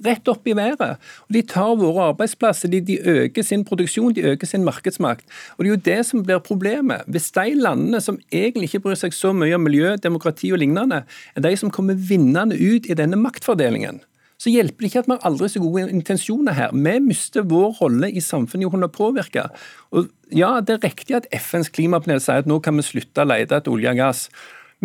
[0.05, 0.99] rett opp i været.
[1.27, 5.23] Og De tar våre arbeidsplasser, de, de, øker sin produksjon, de øker sin markedsmakt.
[5.57, 7.05] Og Det er jo det som blir problemet.
[7.07, 11.05] Hvis de landene som egentlig ikke bryr seg så mye om miljø, demokrati og lignende,
[11.35, 14.01] er de som kommer vinnende ut i denne maktfordelingen,
[14.37, 16.73] så hjelper det ikke at vi har aldri så gode intensjoner her.
[16.75, 19.47] Vi mister vår rolle i samfunnet i å kunne påvirke.
[19.95, 23.29] Og ja, Det er riktig at FNs klimapanel sier at nå kan vi slutte å
[23.31, 24.29] lete etter olje og gass.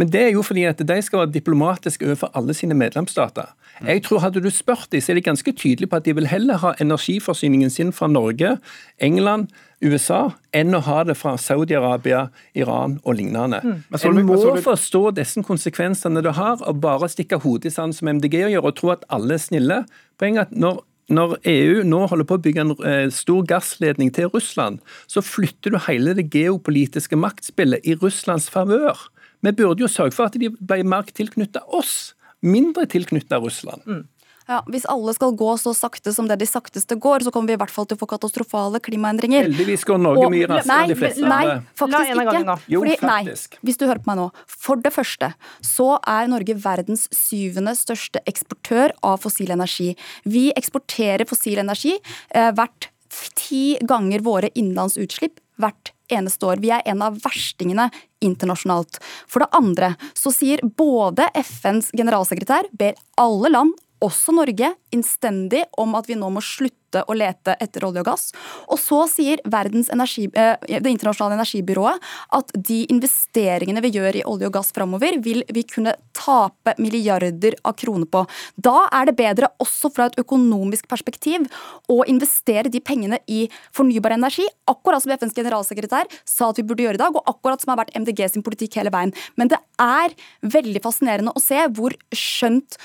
[0.01, 3.53] Men det er jo fordi at de skal være diplomatiske overfor alle sine medlemsstater.
[3.85, 6.29] Jeg tror Hadde du spurt dem, så er de ganske tydelige på at de vil
[6.29, 8.57] heller ha energiforsyningen sin fra Norge,
[8.99, 9.49] England,
[9.85, 13.61] USA, enn å ha det fra Saudi-Arabia, Iran og lignende.
[13.65, 13.79] Mm.
[13.97, 18.43] En må forstå disse konsekvensene det har, og bare stikke hodet i sanden som MDG
[18.43, 19.83] gjør, og tro at alle er snille.
[20.21, 24.13] Poenget er at når når EU nå holder på å bygge en eh, stor gassledning
[24.15, 24.79] til Russland,
[25.11, 28.95] så flytter du hele det geopolitiske maktspillet i Russlands favør.
[29.41, 33.85] Vi burde jo sørge for at de ble mer tilknyttet oss, mindre tilknyttet Russland.
[33.87, 34.09] Mm.
[34.51, 37.55] Ja, Hvis alle skal gå så sakte som det de sakteste går, så kommer vi
[37.55, 39.47] i hvert fall til å få katastrofale klimaendringer.
[39.47, 41.53] Heldigvis går Norge mye raskere enn de fleste andre.
[41.55, 42.57] Nei, faktisk ikke.
[42.75, 43.55] Jo, Fordi, faktisk.
[43.55, 44.27] Nei, hvis du hører på meg nå.
[44.51, 45.31] For det første
[45.71, 49.93] så er Norge verdens syvende største eksportør av fossil energi.
[50.27, 52.91] Vi eksporterer fossil energi eh, hvert
[53.39, 56.63] ti ganger våre innenlandsutslipp hvert eneste år.
[56.63, 57.89] Vi er en av verstingene
[58.25, 59.01] internasjonalt.
[59.31, 65.95] For det andre så sier både FNs generalsekretær ber alle land også Norge, innstendig om
[65.99, 68.25] at vi nå må slutte å lete etter olje og gass.
[68.73, 72.01] Og så sier energi, eh, Det internasjonale energibyrået
[72.33, 77.55] at de investeringene vi gjør i olje og gass framover, vil vi kunne tape milliarder
[77.65, 78.27] av kroner på.
[78.61, 81.47] Da er det bedre, også fra et økonomisk perspektiv,
[81.89, 86.83] å investere de pengene i fornybar energi, akkurat som FNs generalsekretær sa at vi burde
[86.83, 89.15] gjøre i dag, og akkurat som har vært MDG sin politikk hele veien.
[89.37, 90.11] Men det er
[90.43, 92.77] veldig fascinerende å se hvor skjønt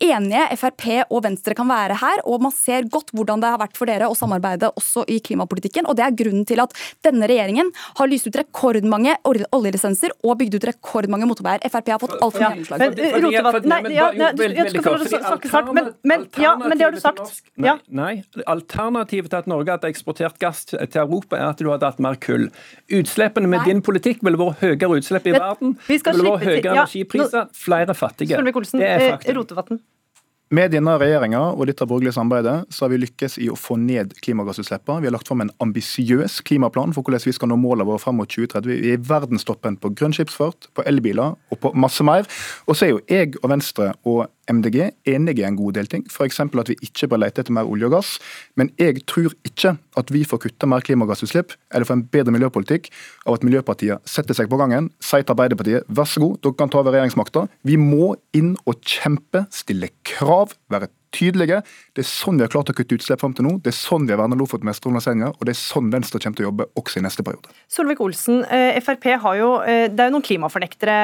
[0.00, 3.76] enige Frp og Venstre kan være her, og man ser godt hvordan det har vært
[3.78, 5.84] for dere å samarbeide også i klimapolitikken.
[5.88, 6.70] og Det er grunnen til at
[7.04, 11.60] denne regjeringen har lyst ut rekordmange oljelisenser og bygd ut rekordmange motorveier.
[11.70, 12.78] Frp har fått altfor mye gjennomslag.
[12.80, 12.86] Men
[16.78, 17.20] det har du sagt.
[17.60, 21.86] Nei, nei, alternativet til at Norge hadde eksportert gass til Europa, er at du hadde
[21.88, 22.46] hatt mer kull.
[22.90, 25.68] Utslippene med din politikk ville vært høyere utslipp i verden.
[25.86, 28.36] Det ville vært høyere energipriser, flere fattige.
[28.80, 29.69] Det er faktum.
[30.50, 34.16] Med denne regjeringa og dette borgerlige samarbeidet så har vi lykkes i å få ned
[34.18, 34.98] klimagassutslippene.
[34.98, 38.18] Vi har lagt fram en ambisiøs klimaplan for hvordan vi skal nå målene våre fram
[38.18, 38.66] mot 2030.
[38.66, 42.26] Vi er i verdenstoppen på grønn skipsfart, på elbiler og på masse mer.
[42.66, 46.04] Og så er jo jeg og Venstre og MDG enige i en god del ting,
[46.10, 46.40] f.eks.
[46.42, 48.12] at vi ikke bør lete etter mer olje og gass.
[48.58, 52.90] Men jeg tror ikke at vi får kutta mer klimagassutslipp eller får en bedre miljøpolitikk
[53.26, 56.72] av at Miljøpartiet setter seg på gangen, sier til Arbeiderpartiet vær så god, dere kan
[56.72, 57.46] ta over regjeringsmakta.
[57.66, 61.60] Vi må inn og kjempe, stille krav, være tydelige.
[61.96, 63.56] Det er sånn vi har klart å kutte utslipp fram til nå.
[63.64, 66.20] Det er sånn vi har verna Lofoten, Vesterålen og Senja, og det er sånn Venstre
[66.22, 67.52] kommer til å jobbe også i neste periode.
[67.70, 70.96] Solvik-Olsen, eh, FRP har jo, eh, det er jo noen klimafornektere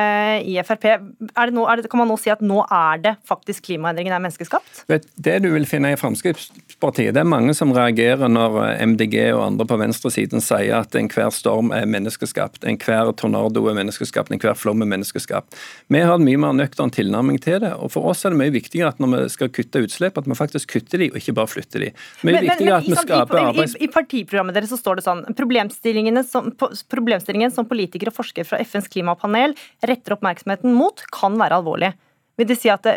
[0.47, 0.85] i Frp.
[0.87, 4.85] Er det er kan man nå si at nå er det faktisk klimaendringene er menneskeskapt?
[4.87, 9.45] Det du vil finne i Fremskrittspartiet, det er mange som reagerer når eh, MDG og
[9.47, 14.83] andre på venstresiden sier at enhver storm er menneskeskapt, enhver tornado er menneskeskapt, enhver flom
[14.83, 15.57] er menneskeskapt.
[15.89, 18.55] Vi har en mye mer nøktern tilnærming til det, og for oss er det mye
[18.55, 21.35] viktigere at når vi skal kutte utslipp, utslipp, at vi faktisk kutter de, og ikke
[21.37, 21.91] bare flytter de.
[22.23, 23.77] Men, men, men, vi skaper arbeids...
[23.77, 26.53] I, I, partiprogrammet deres så står det sånn problemstillingen som,
[26.93, 29.57] problemstillingen som politikere og forskere fra FNs klimapanel
[29.87, 31.95] retter oppmerksomheten mot, kan være alvorlig.
[32.37, 32.97] Vil det si at det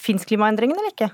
[0.00, 1.10] fins klimaendringene eller ikke?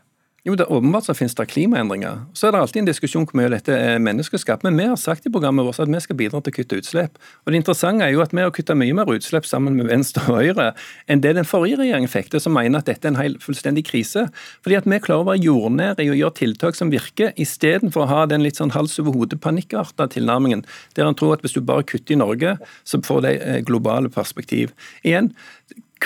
[0.46, 2.20] Jo, det er åpenbart så finnes det klimaendringer.
[2.38, 4.62] Så er det alltid en diskusjon hvor mye dette er menneskeskapt.
[4.62, 7.18] Men vi har sagt i programmet vårt at vi skal bidra til å kutte utslipp.
[7.42, 10.22] Og Det interessante er jo at vi har kutta mye mer utslipp sammen med Venstre
[10.30, 10.68] og Høyre
[11.10, 13.88] enn det den forrige regjeringen fikk til, som mener at dette er en hel, fullstendig
[13.90, 14.28] krise.
[14.62, 18.10] Fordi at vi klarer å være jordnære i å gjøre tiltak som virker, istedenfor å
[18.14, 20.62] ha den litt sånn hals over hodet-panikkarta tilnærmingen,
[20.94, 22.54] der en tror at hvis du bare kutter i Norge,
[22.86, 24.78] så får det eh, globale perspektiv.
[25.02, 25.32] Igjen,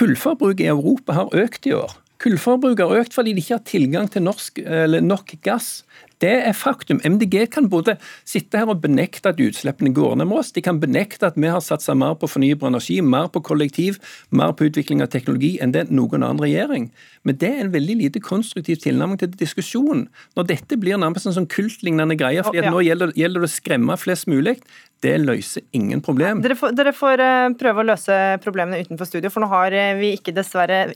[0.01, 2.00] Kullforbruket i Europa har økt i år.
[2.21, 4.61] Kullforbruket har økt fordi de ikke har tilgang til norsk,
[5.01, 5.81] nok gass.
[6.21, 7.01] Det er faktum.
[7.01, 7.95] MDG kan både
[8.29, 11.49] sitte her og benekte at utslippene går ned med oss, de kan benekte at vi
[11.49, 13.97] har satsa mer på fornybar energi, mer på kollektiv,
[14.29, 16.91] mer på utvikling av teknologi enn det noen annen regjering.
[17.25, 20.07] Men det er en veldig lite konstruktiv tilnærming til diskusjonen.
[20.37, 23.97] Når dette blir nærmest en sånn kultlignende greie, fordi nå gjelder, gjelder det å skremme
[24.01, 24.59] flest mulig,
[25.01, 26.43] det løser ingen problem.
[26.45, 29.95] Dere får, dere får, eh, prøve å løse problemene utenfor studio, for nå har eh,
[29.97, 30.35] vi ikke,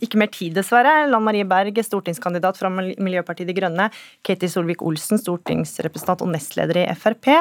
[0.04, 1.08] ikke mer tid, dessverre.
[1.08, 3.88] Lan Marie Berg, stortingskandidat fra Miljøpartiet De Grønne.
[4.22, 7.32] Ketil Solvik-Olsen, stortingsrepresentant og nestleder i Frp.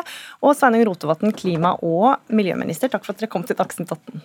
[0.43, 2.91] Og Sveinung Rotevatn, klima- og miljøminister.
[2.91, 4.23] Takk for at dere kom til Dagsnytt 18.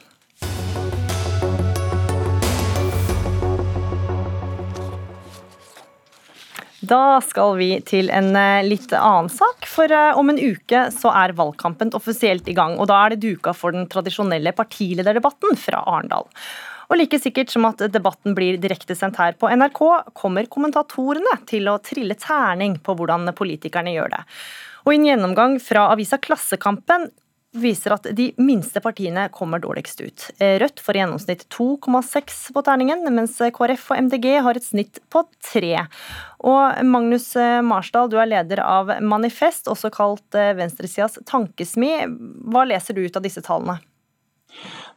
[6.89, 11.11] Da skal vi til en eh, litt annen sak, for eh, om en uke så
[11.11, 12.79] er valgkampen offisielt i gang.
[12.79, 16.29] Og da er det duka for den tradisjonelle partilederdebatten fra Arendal.
[16.89, 19.83] Og like sikkert som at debatten blir direktesendt her på NRK,
[20.17, 24.23] kommer kommentatorene til å trille terning på hvordan politikerne gjør det.
[24.87, 27.11] Og en gjennomgang fra avisa Klassekampen
[27.59, 30.25] viser at de minste partiene kommer dårligst ut.
[30.39, 35.25] Rødt får i gjennomsnitt 2,6 på terningen, mens KrF og MDG har et snitt på
[35.51, 35.73] 3.
[36.49, 37.31] Og Magnus
[37.65, 41.95] Marsdal, du er leder av Manifest, også kalt venstresidas tankesmi.
[42.53, 43.81] Hva leser du ut av disse tallene?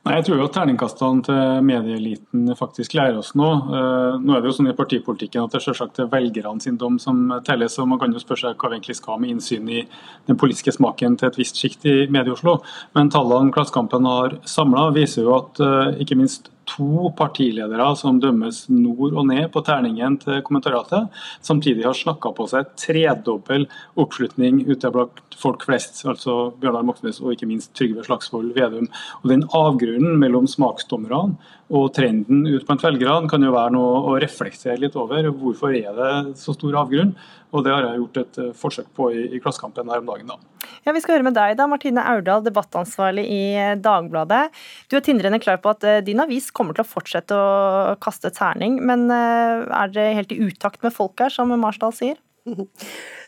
[0.02, 3.60] Nei, Jeg tror jo at terningkastene til medieeliten faktisk lærer oss noe.
[3.70, 5.62] Eh, nå er det jo sånn i partipolitikken at det
[6.02, 7.78] er velgerne sin dom som telles.
[7.78, 9.84] og Man kan jo spørre seg hva vi egentlig skal med innsyn i
[10.26, 12.58] den politiske smaken til et visst sjikt i Medie-Oslo.
[12.98, 18.64] Men tallene Klassekampen har samla, viser jo at eh, ikke minst to partiledere som dømmes
[18.72, 21.10] nord og ned på terningen til kommentariatet,
[21.44, 23.68] samtidig har snakka på seg tredobbel
[24.00, 28.90] oppslutning ute blant folk flest, altså Bjørnar Moxnes og ikke minst Trygve Slagsvold Vedum.
[29.22, 31.38] Og Den avgrunnen mellom smaksdommerne
[31.72, 35.30] og trenden ut blant velgerne kan jo være noe å reflektere litt over.
[35.32, 37.14] Hvorfor er det så stor avgrunn?
[37.52, 40.32] Og Det har jeg gjort et eh, forsøk på i, i Klassekampen her om dagen.
[40.32, 40.68] da.
[40.86, 44.44] Ja, Vi skal høre med deg, da, Martine Aurdal, debattansvarlig i eh, Dagbladet.
[44.92, 48.32] Du er tindrende klar på at eh, din avis kommer til å fortsette å kaste
[48.36, 48.80] terning.
[48.88, 52.20] Men er det helt i utakt med folk her, som Marsdal sier?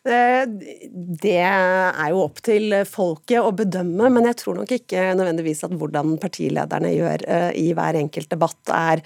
[0.04, 5.76] Det er jo opp til folket å bedømme, men jeg tror nok ikke nødvendigvis at
[5.78, 7.26] hvordan partilederne gjør
[7.60, 9.04] i hver enkelt debatt er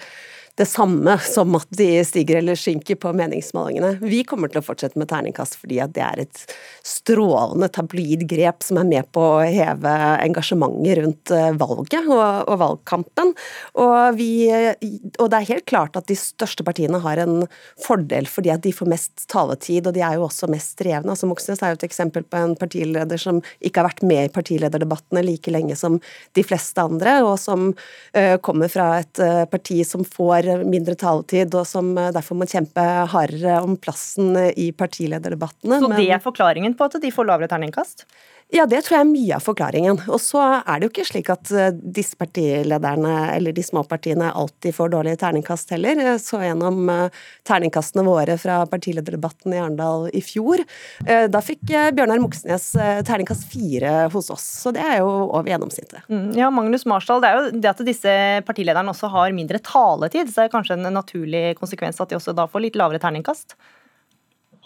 [0.58, 4.00] det samme som at de stiger eller synker på meningsmålingene.
[4.02, 6.40] Vi kommer til å fortsette med terningkast fordi at det er et
[6.86, 9.94] strålende tabloid grep som er med på å heve
[10.24, 13.34] engasjementet rundt eh, valget og, og valgkampen.
[13.78, 17.46] Og, vi, og, det er helt klart at de største partiene har en
[17.84, 21.14] fordel fordi at de får mest taletid, og de er jo også mest drevne.
[21.14, 24.34] Altså Moxnes er jo et eksempel på en partileder som ikke har vært med i
[24.34, 26.02] partilederdebattene like lenge som
[26.34, 31.54] de fleste andre, og som uh, kommer fra et uh, parti som får mindre taletid,
[31.58, 35.82] og som eh, derfor må kjempe hardere om plassen i partilederdebattene.
[35.84, 38.08] Så det er forklaringen på at de får lavere terningkast?
[38.56, 39.98] Ja, det tror jeg er mye av forklaringen.
[40.08, 44.30] Og så er det jo ikke slik at eh, disse partilederne eller de små partiene
[44.32, 46.00] alltid får dårlige terningkast heller.
[46.00, 50.64] Jeg så gjennom eh, terningkastene våre fra partilederdebatten i Arendal i fjor.
[51.04, 52.70] Da fikk Bjørnar Moxnes
[53.08, 56.08] terningkast fire hos oss, så det er jo over gjennomsnittet.
[56.12, 58.14] Mm, ja, Magnus Marsdal, det er jo det at disse
[58.48, 62.36] partilederne også har mindre taletid, så det er kanskje en naturlig konsekvens at de også
[62.38, 63.58] da får litt lavere terningkast?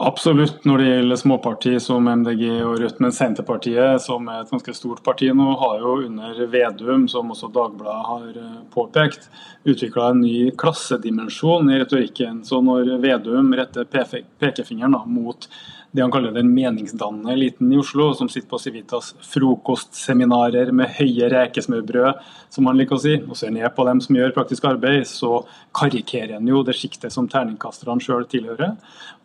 [0.02, 4.74] Absolutt når det gjelder småparti som MDG og Rødt, men Senterpartiet, som er et ganske
[4.74, 9.28] stort parti nå, har jo under Vedum, som også Dagbladet har eh, påpekt,
[9.62, 12.42] utvikla en ny klassedimensjon i retorikken.
[12.48, 15.46] Så når Vedum retter pekefingeren da, mot
[15.92, 21.28] det han kaller den meningsdannende eliten i Oslo, som sitter på Civitas frokostseminarer med høye
[21.34, 25.04] rekesmørbrød, som han liker å si, og ser ned på dem som gjør praktisk arbeid,
[25.10, 25.42] så
[25.76, 28.78] karikerer han jo det sjiktet som terningkasterne sjøl tilhører.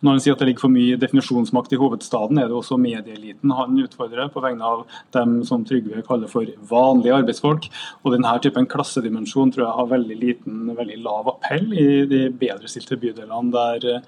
[0.03, 3.55] Når han sier at det ligger for mye definisjonsmakt i hovedstaden, er det også medieeliten
[3.55, 7.71] han utfordrer, på vegne av dem som Trygve kaller for vanlige arbeidsfolk.
[8.03, 12.99] Og denne typen klassedimensjon tror jeg har veldig liten, veldig lav appell i de bedrestilte
[12.99, 14.01] bydelene der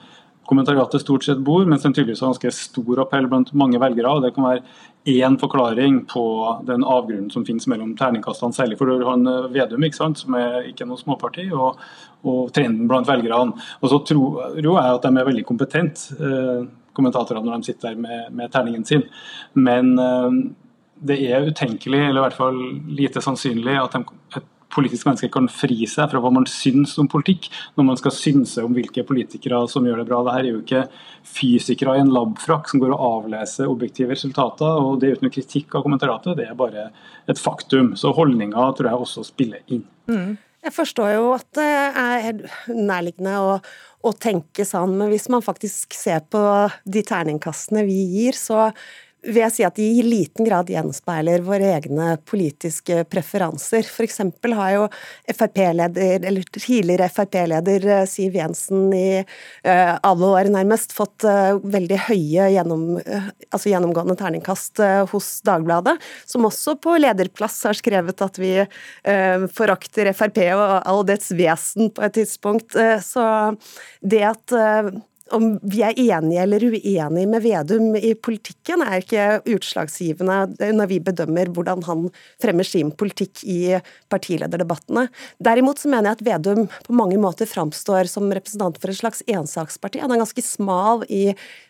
[0.50, 4.10] kommentariatet stort sett bor, mens den tydeligvis har ganske stor appell blant mange velgere.
[4.10, 4.64] og Det kan være
[5.10, 6.24] én forklaring på
[6.68, 10.72] den avgrunnen som finnes mellom terningkastene, særlig for han en Vedum, ikke sant, som er
[10.72, 11.80] ikke noe småparti, og,
[12.26, 13.56] og trenden blant velgerne.
[13.82, 16.64] Og så tror jeg at de er veldig kompetente, eh,
[16.98, 19.06] kommentatorene, når de sitter der med, med terningen sin.
[19.54, 20.40] Men eh,
[21.10, 25.50] det er utenkelig, eller i hvert fall lite sannsynlig, at de, et politisk menneske kan
[25.52, 29.62] fri seg fra hva man syns om politikk, når man skal synse om hvilke politikere
[29.72, 30.22] som gjør det bra.
[30.28, 30.84] Dette er jo ikke
[31.28, 34.70] fysikere i en labfrakk som går og avleser objektive resultater.
[34.70, 36.90] og Det er uten kritikk av kommentaratet, det er bare
[37.30, 37.96] et faktum.
[38.00, 39.86] Så holdninga tror jeg også spiller inn.
[40.10, 40.38] Mm.
[40.60, 41.68] Jeg forstår jo at det
[42.04, 42.42] er
[42.76, 43.52] nærliggende å,
[44.04, 46.42] å tenke sånn, men hvis man faktisk ser på
[46.84, 48.68] de terningkastene vi gir, så
[49.26, 53.84] vil jeg si at de i liten grad gjenspeiler våre egne politiske preferanser.
[53.84, 54.22] F.eks.
[54.56, 54.86] har jo
[55.34, 62.00] FrP-leder, eller tidligere Frp-leder eh, Siv Jensen i uh, alle år nærmest fått uh, veldig
[62.08, 62.86] høye gjennom,
[63.52, 64.80] altså gjennomgående terningkast
[65.12, 65.98] hos Dagbladet,
[66.30, 68.54] som også på lederplass har skrevet at vi
[69.56, 72.76] forakter Frp og all dets vesen på et tidspunkt.
[73.04, 73.26] så
[74.02, 74.56] det at
[75.36, 81.00] om vi er enige eller uenige med Vedum i politikken, er ikke utslagsgivende når vi
[81.04, 82.08] bedømmer hvordan han
[82.42, 83.60] fremmer sin politikk i
[84.12, 85.08] partilederdebattene.
[85.44, 89.24] Derimot så mener jeg at Vedum på mange måter framstår som representant for et slags
[89.28, 90.04] ensaksparti.
[90.04, 91.30] Han er ganske smal i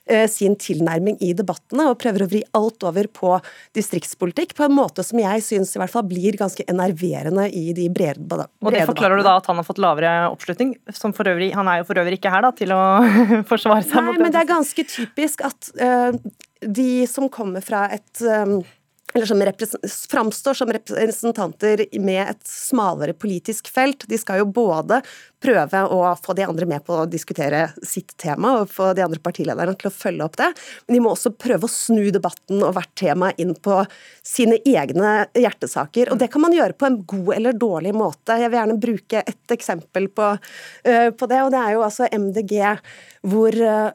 [0.09, 3.35] Eh, sin tilnærming i debattene, og prøver å vri alt over på
[3.77, 7.85] distriktspolitikk på en måte som jeg syns i hvert fall blir ganske enerverende i de
[7.93, 10.73] brede, brede Og det forklarer du da at han har fått lavere oppslutning?
[10.97, 12.81] Som for øvrig, han er jo for øvrig ikke her da, til å
[13.49, 16.13] forsvare seg Nei, mot men det er ganske typisk at uh,
[16.61, 18.59] de som kommer fra et um,
[19.13, 19.41] eller som
[20.11, 24.05] framstår som representanter med et smalere politisk felt.
[24.09, 24.99] De skal jo både
[25.43, 29.21] prøve å få de andre med på å diskutere sitt tema, og få de andre
[29.23, 30.49] partilederne til å følge opp det,
[30.87, 33.79] men de må også prøve å snu debatten og hvert tema inn på
[34.25, 36.11] sine egne hjertesaker.
[36.13, 38.37] Og det kan man gjøre på en god eller dårlig måte.
[38.39, 42.09] Jeg vil gjerne bruke et eksempel på, uh, på det, og det er jo altså
[42.19, 42.59] MDG,
[43.29, 43.89] hvor uh,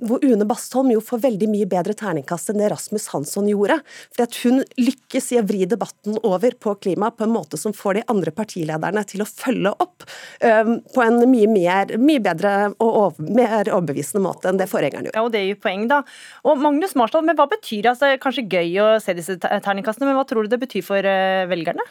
[0.00, 3.76] hvor Une Bastholm jo får veldig mye bedre terningkast enn det Rasmus Hansson gjorde.
[4.14, 7.74] Fordi at Hun lykkes i å vri debatten over på klima på en måte som
[7.76, 10.06] får de andre partilederne til å følge opp
[10.94, 15.18] på en mye, mer, mye bedre og over, mer overbevisende måte enn det forgjengeren gjorde.
[15.18, 16.02] Ja, og Det er jo poeng, da.
[16.46, 17.92] Og Magnus Marsdal, men hva betyr det?
[17.94, 21.44] Altså, kanskje gøy å se disse terningkastene, men hva tror du det betyr for eh,
[21.50, 21.86] velgerne?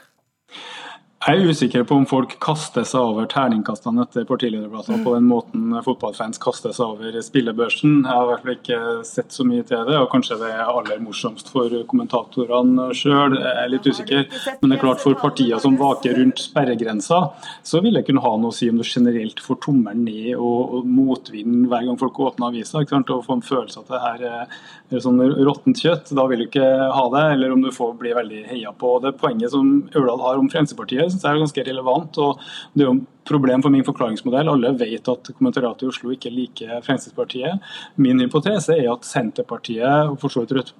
[1.23, 5.69] Jeg er usikker på om folk kaster seg over terningkastene etter partilederplasser på den måten
[5.85, 8.01] fotballfans kaster seg over spillebørsen.
[8.01, 10.67] Jeg har i hvert fall ikke sett så mye til det, og kanskje det er
[10.67, 13.37] aller morsomst for kommentatorene sjøl.
[13.39, 14.27] Jeg er litt usikker.
[14.59, 17.21] Men det er klart for partier som vaker rundt sperregrensa,
[17.63, 20.75] så vil det kunne ha noe å si om du generelt får tommelen ned og,
[20.75, 22.83] og motvind hver gang folk åpner avisa.
[22.83, 24.59] Og får en følelse av at det her
[24.97, 26.11] er sånn råttent kjøtt.
[26.15, 28.95] Da vil du ikke ha det, eller om du får bli veldig heia på.
[29.03, 32.19] Det poenget som Ørdal har om Fremskrittspartiet syns jeg er ganske relevant.
[32.21, 32.41] og
[32.73, 32.95] Det er jo
[33.27, 34.51] problem for min forklaringsmodell.
[34.51, 37.71] Alle vet at kommentariatet i Oslo ikke liker Fremskrittspartiet.
[37.95, 40.73] Min hypotese er at Senterpartiet og for så vidt Rødt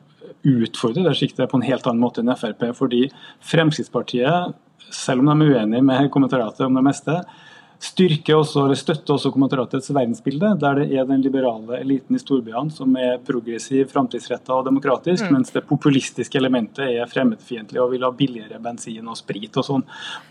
[0.43, 2.69] utfordrer det sjiktet på en helt annen måte enn Frp.
[2.77, 3.07] Fordi
[3.43, 4.53] Fremskrittspartiet,
[4.93, 7.21] selv om de er uenige med kommentariatet om det meste,
[7.83, 12.71] styrker også, eller støtter også kommentariatets verdensbilde, der det er den liberale eliten i storbyene
[12.71, 15.35] som er progressiv, framtidsretta og demokratisk, mm.
[15.35, 19.85] mens det populistiske elementet er fremmedfiendtlig og vil ha billigere bensin og sprit og sånn.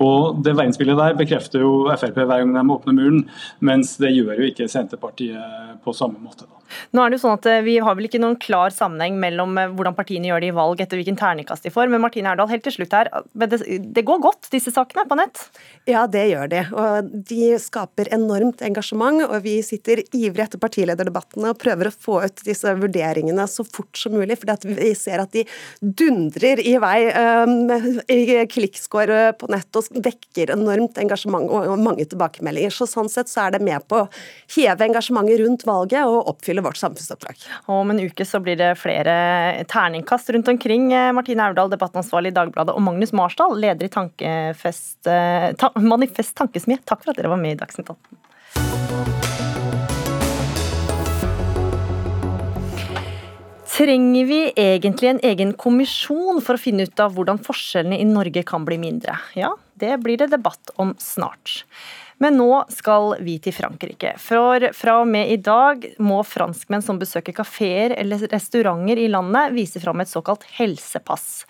[0.05, 3.23] Og Det verdensbildet der bekrefter jo Frp hver gang de åpner muren,
[3.61, 6.49] mens det gjør jo ikke Senterpartiet på samme måte.
[6.49, 6.63] da.
[6.93, 9.59] Nå er det jo sånn at eh, Vi har vel ikke noen klar sammenheng mellom
[9.61, 12.51] eh, hvordan partiene gjør det i valg etter hvilken terningkast de får, men Martine Erdal,
[12.51, 13.61] helt til slutt her, det,
[13.93, 15.43] det går godt, disse sakene på nett?
[15.91, 16.63] Ja, det gjør de.
[16.73, 22.21] Og de skaper enormt engasjement, og vi sitter ivrig etter partilederdebattene og prøver å få
[22.25, 25.45] ut disse vurderingene så fort som mulig, fordi vi ser at de
[25.81, 27.71] dundrer i vei um,
[28.13, 32.75] i klikkscore på nett og vekker enormt engasjement og mange tilbakemeldinger.
[32.75, 34.09] Så sånn sett så er det med på å
[34.57, 37.41] heve engasjementet rundt valget og oppfylle vårt samfunnsoppdrag.
[37.73, 40.91] Om en uke så blir det flere terningkast rundt omkring.
[41.17, 46.81] Martine Aurdal, debattansvarlig i Dagbladet, og Magnus Marsdal, leder i Tankefest, eh, ta, Manifest Tankesmie.
[46.85, 48.19] Takk for at dere var med i Dagsnytt 18.
[53.73, 58.43] Trenger vi egentlig en egen kommisjon for å finne ut av hvordan forskjellene i Norge
[58.47, 59.17] kan bli mindre?
[59.35, 61.63] Ja, det blir det debatt om snart.
[62.23, 64.13] Men nå skal vi til Frankrike.
[64.23, 69.57] For fra og med i dag må franskmenn som besøker kafeer eller restauranter i landet,
[69.57, 71.43] vise fram et såkalt helsepass.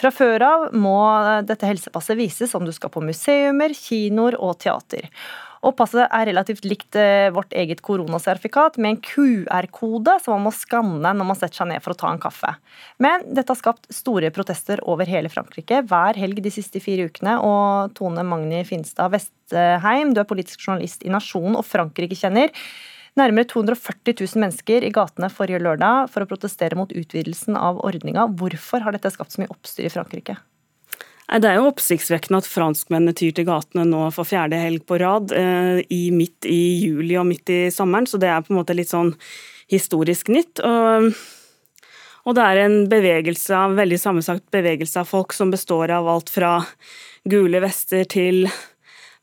[0.00, 0.96] Fra før av må
[1.44, 5.10] dette helsepasset vises om du skal på museumer, kinoer og teater.
[5.60, 10.52] Og passet er relativt likt eh, vårt eget koronasertifikat, med en QR-kode som man må
[10.56, 12.54] skanne når man setter seg ned for å ta en kaffe.
[12.96, 17.36] Men dette har skapt store protester over hele Frankrike hver helg de siste fire ukene.
[17.44, 22.56] Og Tone Magni Finstad Vestheim, du er politisk journalist i Nasjonen og Frankrike-kjenner.
[23.18, 28.28] Nærmere 240 000 mennesker i gatene forrige lørdag for å protestere mot utvidelsen av ordninga.
[28.38, 30.38] Hvorfor har dette skapt så mye oppstyr i Frankrike?
[31.30, 35.30] Det er jo oppsiktsvekkende at franskmennene tyr til gatene nå for fjerde helg på rad,
[35.30, 38.74] eh, i midt i juli og midt i sommeren, så det er på en måte
[38.74, 39.12] litt sånn
[39.70, 40.58] historisk nytt.
[40.66, 41.12] Og,
[42.26, 46.34] og det er en bevegelse, en veldig sammensagt bevegelse av folk som består av alt
[46.34, 46.56] fra
[47.30, 48.48] gule vester til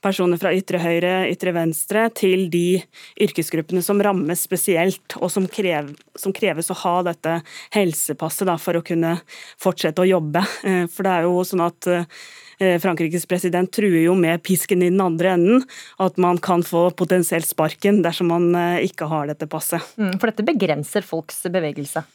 [0.04, 2.80] personer fra ytre høyre, ytre venstre, til de
[3.24, 7.40] yrkesgruppene som rammes spesielt, og som, krev, som kreves å ha dette
[7.76, 9.18] helsepasset da, for å kunne
[9.62, 10.44] fortsette å jobbe.
[10.68, 14.92] Eh, for det er jo sånn at eh, Frankrikes president truer jo med pisken i
[14.92, 15.66] den andre enden,
[16.04, 19.84] at man kan få potensielt sparken dersom man eh, ikke har dette passet.
[19.98, 22.06] Mm, for dette begrenser folks bevegelse?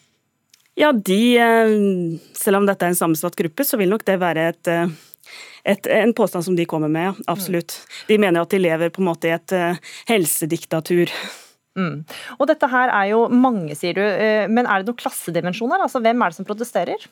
[0.79, 1.37] Ja, de,
[2.33, 4.71] selv om dette er en sammensatt gruppe, så vil nok det være et
[5.65, 7.79] et, en påstand som de kommer med, absolutt.
[8.09, 9.79] De mener at de lever på en måte i et uh,
[10.11, 11.13] helsediktatur.
[11.79, 12.03] Mm.
[12.39, 15.85] Og dette her er jo mange, sier du, uh, men er det noen klassedimensjoner?
[15.85, 17.07] Altså, hvem er det som protesterer?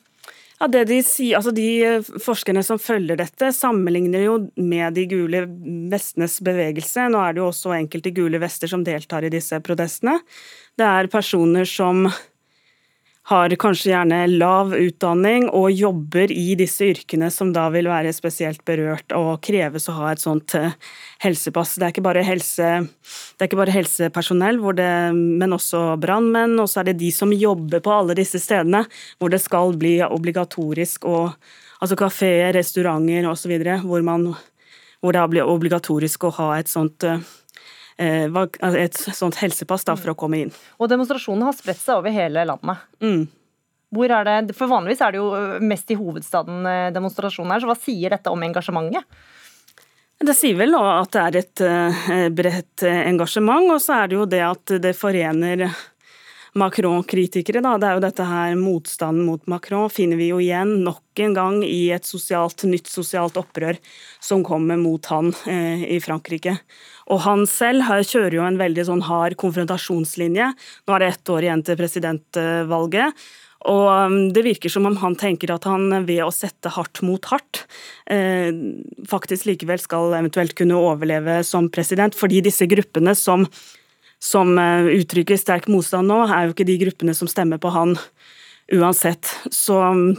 [0.60, 5.06] Ja, det De sier, altså de eh, forskerne som følger dette, sammenligner jo med de
[5.08, 5.46] gule
[5.88, 7.06] vestenes bevegelse.
[7.08, 10.18] Nå er det jo også enkelte gule vester som deltar i disse protestene.
[10.76, 12.10] Det er personer som
[13.30, 18.64] har kanskje gjerne lav utdanning og jobber i disse yrkene som da vil være spesielt
[18.66, 20.74] berørt og kreves å ha et sånt eh,
[21.22, 21.76] helsepass.
[21.78, 26.58] Det er ikke bare, helse, er ikke bare helsepersonell, det, men også brannmenn.
[26.58, 28.82] Og så er det de som jobber på alle disse stedene
[29.20, 31.34] hvor det skal bli obligatorisk og
[31.80, 33.54] Altså kafeer, restauranter osv.
[33.88, 34.02] Hvor,
[35.00, 37.39] hvor det blir obligatorisk å ha et sånt uh, altså
[38.00, 40.54] et sånt helsepass da, for å komme inn.
[40.80, 42.86] Og demonstrasjonene har spredt seg over hele landet.
[43.04, 43.26] Mm.
[43.90, 45.28] Hvor er det, for Vanligvis er det jo
[45.66, 49.20] mest i hovedstaden eh, demonstrasjoner så hva sier dette om engasjementet?
[50.20, 54.42] Det sier vel at det er et bredt engasjement, og så er det jo det
[54.44, 55.64] at det forener
[56.58, 57.62] Macron-kritikere.
[57.62, 61.58] Det er jo dette her Motstanden mot Macron finner vi jo igjen nok en gang
[61.66, 63.78] i et sosialt, nytt sosialt opprør
[64.22, 66.56] som kommer mot han eh, i Frankrike.
[67.10, 70.50] Og han selv kjører jo en veldig sånn hard konfrontasjonslinje.
[70.86, 73.22] Nå er det ett år igjen til presidentvalget.
[73.68, 77.26] Og um, det virker som om han tenker at han ved å sette hardt mot
[77.28, 77.66] hardt,
[78.08, 78.48] eh,
[79.10, 82.16] faktisk likevel skal eventuelt kunne overleve som president.
[82.16, 83.44] Fordi disse gruppene som,
[84.22, 87.96] som eh, uttrykker sterk motstand nå, er jo ikke de gruppene som stemmer på han
[88.70, 89.26] uansett.
[89.50, 90.10] Så um,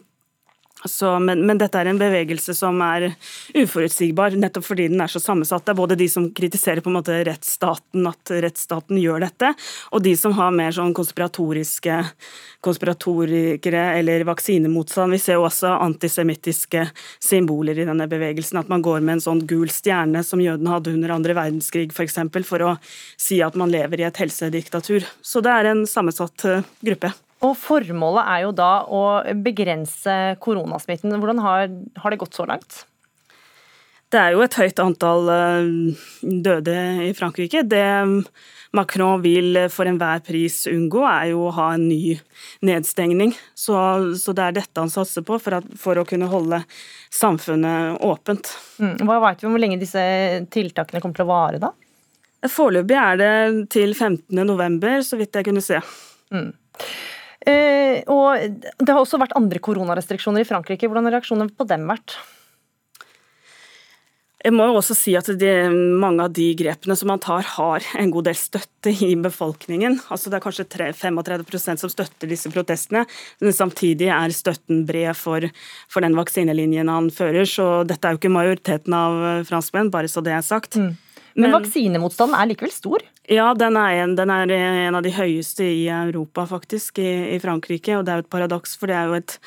[0.90, 3.12] så, men, men, dette er en bevegelse som er
[3.54, 5.66] uforutsigbar, nettopp fordi den er så sammensatt.
[5.66, 9.54] Det er både de som kritiserer på en måte rettsstaten, at rettsstaten gjør dette,
[9.92, 12.00] og de som har mer sånn konspiratoriske
[12.62, 15.12] konspiratorikere eller vaksinemotstand.
[15.16, 16.86] Vi ser jo også antisemittiske
[17.22, 18.62] symboler i denne bevegelsen.
[18.62, 21.98] At man går med en sånn gul stjerne som jødene hadde under andre verdenskrig f.eks.,
[21.98, 22.76] for, eksempel, for å
[23.20, 25.06] si at man lever i et helsediktatur.
[25.22, 27.14] Så det er en sammensatt eh, gruppe.
[27.42, 29.04] Og Formålet er jo da å
[29.42, 31.14] begrense koronasmitten.
[31.18, 31.68] Hvordan har,
[32.04, 32.84] har det gått så langt?
[34.12, 36.76] Det er jo et høyt antall eh, døde
[37.08, 37.64] i Frankrike.
[37.64, 37.86] Det
[38.76, 42.18] Macron vil for enhver pris unngå, er jo å ha en ny
[42.68, 43.34] nedstengning.
[43.56, 43.76] Så,
[44.20, 46.62] så det er dette han satser på for, at, for å kunne holde
[47.12, 48.52] samfunnet åpent.
[48.84, 48.98] Mm.
[49.08, 50.04] Hva vet vi om hvor lenge disse
[50.52, 51.72] tiltakene kommer til å vare, da?
[52.52, 53.34] Foreløpig er det
[53.74, 55.82] til 15.11, så vidt jeg kunne se.
[56.34, 56.52] Mm.
[57.48, 60.88] Eh, og Det har også vært andre koronarestriksjoner i Frankrike.
[60.90, 62.20] Hvordan har reaksjonene på dem vært?
[64.42, 65.50] Jeg må jo også si at de,
[66.02, 70.00] Mange av de grepene som man tar, har en god del støtte i befolkningen.
[70.10, 73.06] Altså Det er kanskje 3, 35 som støtter disse protestene,
[73.42, 75.46] men samtidig er støtten bred for,
[75.88, 77.46] for, den vaksinelinjen han fører.
[77.46, 80.80] Så dette er jo ikke majoriteten av franskmenn, bare så det er sagt.
[80.82, 80.96] Mm.
[81.34, 83.06] Men, men vaksinemotstanden er likevel stor?
[83.32, 87.40] Ja, den er, en, den er, en, av de høyeste i Europa, faktisk, i, i,
[87.44, 87.96] Frankrike.
[87.98, 89.38] Og det er jo et paradoks, for det er jo et,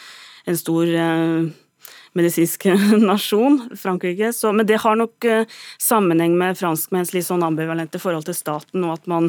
[0.48, 2.68] en stor eh, medisinsk
[3.10, 4.32] nasjon, Frankrike.
[4.32, 5.50] Så, men det har nok eh,
[5.82, 9.28] sammenheng med franskmenns litt sånn ambivalente forhold til staten, og at man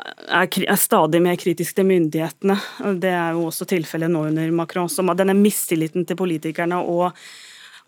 [0.00, 2.56] er, er, stadig mer kritisk til myndighetene.
[3.02, 4.90] Det er jo også tilfellet nå under Macron.
[4.90, 7.10] Så denne mistilliten til politikerne og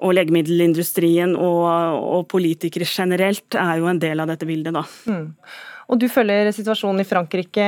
[0.03, 1.67] og legemiddelindustrien og,
[2.03, 4.83] og, politikere generelt er jo en del av dette bildet, da.
[5.07, 5.29] Mm.
[5.93, 7.67] Og du følger situasjonen i Frankrike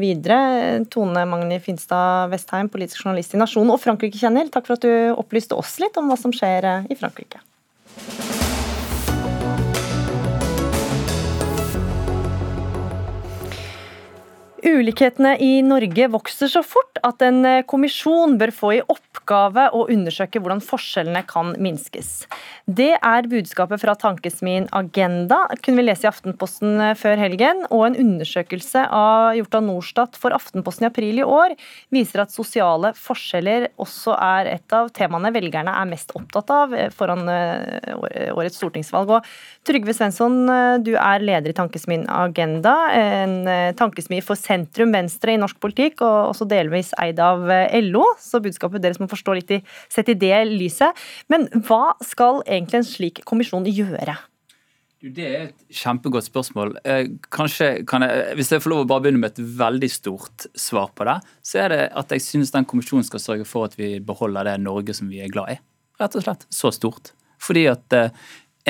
[0.00, 0.80] videre.
[0.90, 5.58] Tone Magni Finstad Vestheim, politisk journalist i Nasjonen og Frankrike-kjenner, takk for at du opplyste
[5.58, 7.44] oss litt om hva som skjer i Frankrike.
[14.60, 19.86] Ulikhetene i Norge vokser så fort at en eh, kommisjon bør få i oppgave å
[19.92, 22.26] undersøke hvordan forskjellene kan minskes.
[22.68, 27.62] Det er budskapet fra tankesmien Agenda, kunne vi lese i Aftenposten eh, før helgen.
[27.70, 31.56] Og en undersøkelse av, gjort av Norstat for Aftenposten i april i år
[31.94, 36.90] viser at sosiale forskjeller også er et av temaene velgerne er mest opptatt av eh,
[36.92, 39.16] foran årets stortingsvalg.
[39.16, 40.42] Og Trygve Svensson,
[40.84, 43.34] du er leder i tankesmien Agenda, en
[43.78, 48.04] tankesmi for sentrum-venstre i norsk politikk, og også delvis eid av eh, LO.
[48.20, 50.98] Så budskapet deres må forstå litt i, sett i det lyset.
[51.32, 54.18] Men hva skal egentlig en slik kommisjon gjøre?
[55.00, 56.74] Det er et kjempegodt spørsmål.
[56.84, 60.44] Eh, kanskje kan jeg, Hvis jeg får lov å bare begynne med et veldig stort
[60.52, 63.78] svar på det, så er det at jeg synes den kommisjonen skal sørge for at
[63.80, 65.58] vi beholder det Norge som vi er glad i.
[66.00, 66.44] Rett og slett.
[66.52, 67.14] Så stort.
[67.40, 68.12] Fordi at eh,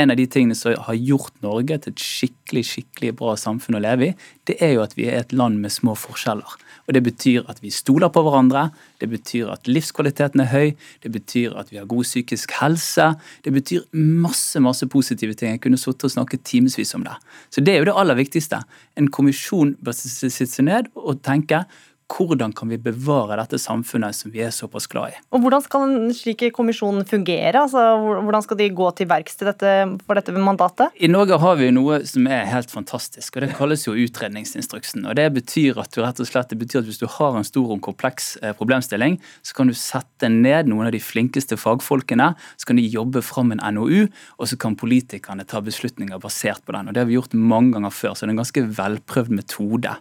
[0.01, 3.83] en av de tingene som har gjort Norge til et skikkelig skikkelig bra samfunn å
[3.85, 4.15] leve i,
[4.49, 6.57] det er jo at vi er et land med små forskjeller.
[6.89, 10.73] Og Det betyr at vi stoler på hverandre, det betyr at livskvaliteten er høy,
[11.05, 13.13] det betyr at vi har god psykisk helse.
[13.45, 15.55] Det betyr masse masse positive ting.
[15.55, 17.15] Jeg kunne sittet og snakket timevis om det.
[17.51, 18.63] Så Det er jo det aller viktigste.
[18.97, 21.63] En kommisjon bør sitte seg ned og tenke
[22.11, 25.19] hvordan kan vi bevare dette samfunnet som vi er såpass glad i.
[25.35, 27.63] Og Hvordan skal en slik kommisjon fungere?
[27.63, 27.81] Altså,
[28.25, 29.75] hvordan skal de gå til verks til dette,
[30.07, 30.95] for dette mandatet?
[31.01, 35.07] I Norge har vi noe som er helt fantastisk, og det kalles jo utredningsinstruksen.
[35.07, 37.47] og Det betyr at du rett og slett, det betyr at hvis du har en
[37.47, 42.33] stor og kompleks eh, problemstilling, så kan du sette ned noen av de flinkeste fagfolkene,
[42.57, 44.09] så kan de jobbe fram en NOU,
[44.39, 46.89] og så kan politikerne ta beslutninger basert på den.
[46.89, 49.97] og Det har vi gjort mange ganger før, så det er en ganske velprøvd metode.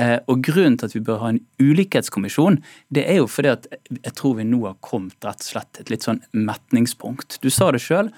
[0.00, 2.60] Eh, og Grunnen til at vi bør ha en ulikhetskommisjon,
[2.94, 5.84] det er jo fordi at jeg tror vi nå har kommet rett og slett til
[5.84, 7.40] et litt sånn metningspunkt.
[7.44, 8.12] Du sa det sjøl.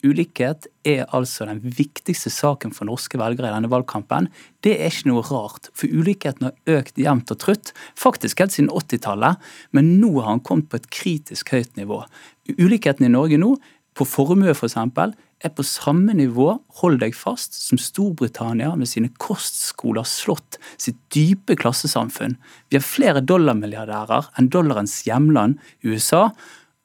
[0.00, 4.30] Ulikhet er altså den viktigste saken for norske velgere i denne valgkampen.
[4.64, 8.72] Det er ikke noe rart, for ulikheten har økt jevnt og trutt, faktisk helt siden
[8.72, 9.36] 80-tallet,
[9.76, 12.00] men nå har han kommet på et kritisk høyt nivå.
[12.56, 13.58] Ulikheten i Norge nå,
[13.92, 19.10] på formue f.eks., for er på samme nivå, hold deg fast, som Storbritannia med sine
[19.22, 22.36] kostskoler, slått, sitt dype klassesamfunn.
[22.68, 26.28] Vi har flere dollarmilliardærer enn dollarens hjemland USA,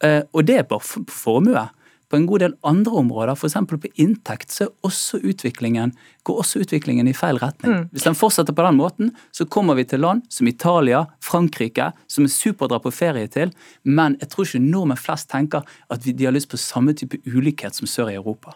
[0.03, 1.68] eh, og det er bare formue.
[2.10, 3.58] På en god del andre områder, f.eks.
[3.70, 5.22] på inntekt, så også
[6.26, 7.72] går også utviklingen i feil retning.
[7.72, 7.88] Mm.
[7.93, 12.26] Hvis den fortsetter på den måten, så kommer vi til land som Italia, Frankrike, som
[12.26, 13.53] er supert å dra på ferie til,
[13.84, 17.78] men jeg tror ikke nordmenn flest tenker at de har lyst på samme type ulikhet
[17.78, 18.56] som sør i Europa.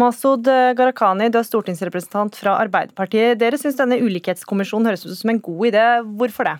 [0.00, 3.36] Masud Gharahkhani, du er stortingsrepresentant fra Arbeiderpartiet.
[3.42, 5.86] Dere syns denne ulikhetskommisjonen høres ut som en god idé.
[6.16, 6.58] Hvorfor det?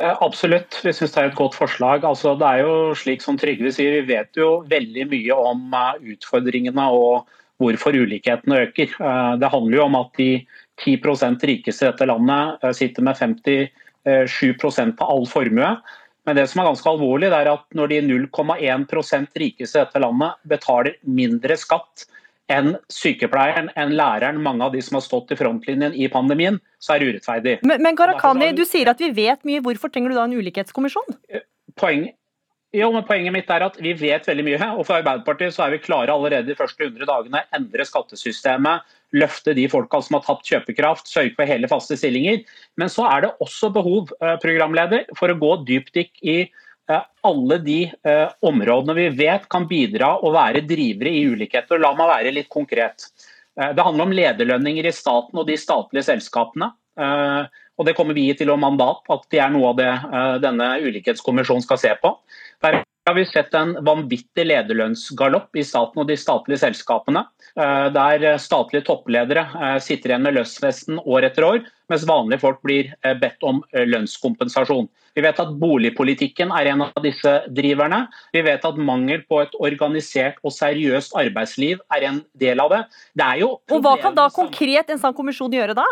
[0.00, 2.04] Eh, absolutt, vi syns det er et godt forslag.
[2.06, 6.14] Altså, det er jo slik som Trygve sier, Vi vet jo veldig mye om eh,
[6.14, 7.30] utfordringene og
[7.62, 8.94] hvorfor ulikhetene øker.
[8.94, 10.30] Eh, det handler jo om at de
[10.82, 15.76] 10% rikeste i dette landet sitter med 57% på all formue.
[16.26, 20.02] Men det som er ganske alvorlig, det er at når de 0,1 rikeste i dette
[20.02, 22.06] landet betaler mindre skatt
[22.52, 26.94] enn sykepleieren, enn læreren, mange av de som har stått i frontlinjen i pandemien, så
[26.94, 27.54] er det urettferdig.
[27.64, 29.62] Men, men Gharahkhani, du sier at vi vet mye.
[29.64, 31.16] Hvorfor trenger du da en ulikhetskommisjon?
[31.32, 31.46] Eh,
[31.80, 32.10] poeng,
[32.74, 34.68] jo, men Poenget mitt er at vi vet veldig mye.
[34.74, 37.44] og For Arbeiderpartiet så er vi klare allerede de første 100 dagene.
[37.54, 38.82] Endre skattesystemet,
[39.14, 42.42] løfte de folka som har tapt kjøpekraft, sørge for hele faste stillinger.
[42.80, 46.36] Men så er det også behov eh, programleder, for å gå dypdykk i
[47.24, 51.80] alle de eh, områdene vi vet kan bidra og være drivere i ulikheter.
[51.80, 53.06] La meg være litt konkret.
[53.58, 56.72] Eh, det handler om lederlønninger i staten og de statlige selskapene.
[57.74, 59.88] Og Det kommer vi til å mandat, at det er noe av det
[60.44, 62.12] denne ulikhetskommisjonen skal se på.
[62.62, 67.24] Der har vi sett en vanvittig lederlønnsgalopp i staten og de statlige selskapene.
[67.54, 69.44] Der statlige toppledere
[69.84, 74.88] sitter igjen med lønnsfesten år etter år, mens vanlige folk blir bedt om lønnskompensasjon.
[75.14, 78.04] Vi vet at boligpolitikken er en av disse driverne.
[78.34, 82.80] Vi vet at mangel på et organisert og seriøst arbeidsliv er en del av det.
[83.20, 85.86] det og Hva kan da konkret en sånn kommisjon gjøre da?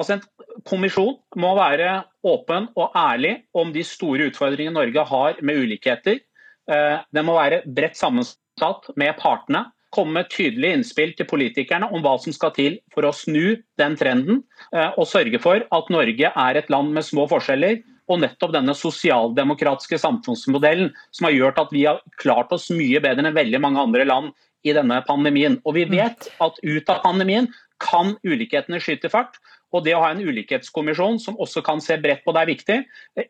[0.00, 0.22] Altså En
[0.64, 6.22] kommisjon må være åpen og ærlig om de store utfordringene Norge har med ulikheter.
[6.70, 12.02] Eh, den må være bredt sammensatt med partene komme med tydelige innspill til politikerne om
[12.04, 16.30] hva som skal til for å snu den trenden, eh, og sørge for at Norge
[16.30, 17.80] er et land med små forskjeller.
[18.10, 23.22] Og nettopp denne sosialdemokratiske samfunnsmodellen som har gjort at vi har klart oss mye bedre
[23.22, 24.32] enn veldig mange andre land
[24.66, 25.60] i denne pandemien.
[25.62, 25.94] Og vi mm.
[25.94, 27.46] vet at ut av pandemien
[27.80, 29.38] kan ulikhetene skyte fart.
[29.70, 32.78] Og det å ha en ulikhetskommisjon som også kan se bredt på det, er viktig.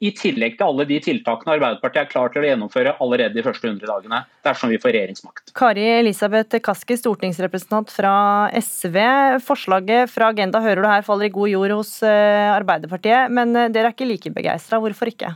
[0.00, 3.68] I tillegg til alle de tiltakene Arbeiderpartiet er klar til å gjennomføre allerede de første
[3.68, 5.52] 100 dagene, dersom vi får regjeringsmakt.
[5.56, 8.14] Kari Elisabeth Kaski, stortingsrepresentant fra
[8.56, 8.98] SV.
[9.44, 13.70] Forslaget fra Agenda hører du her faller i god jord hos eh, Arbeiderpartiet, men eh,
[13.74, 14.80] dere er ikke like begeistra.
[14.80, 15.34] Hvorfor ikke?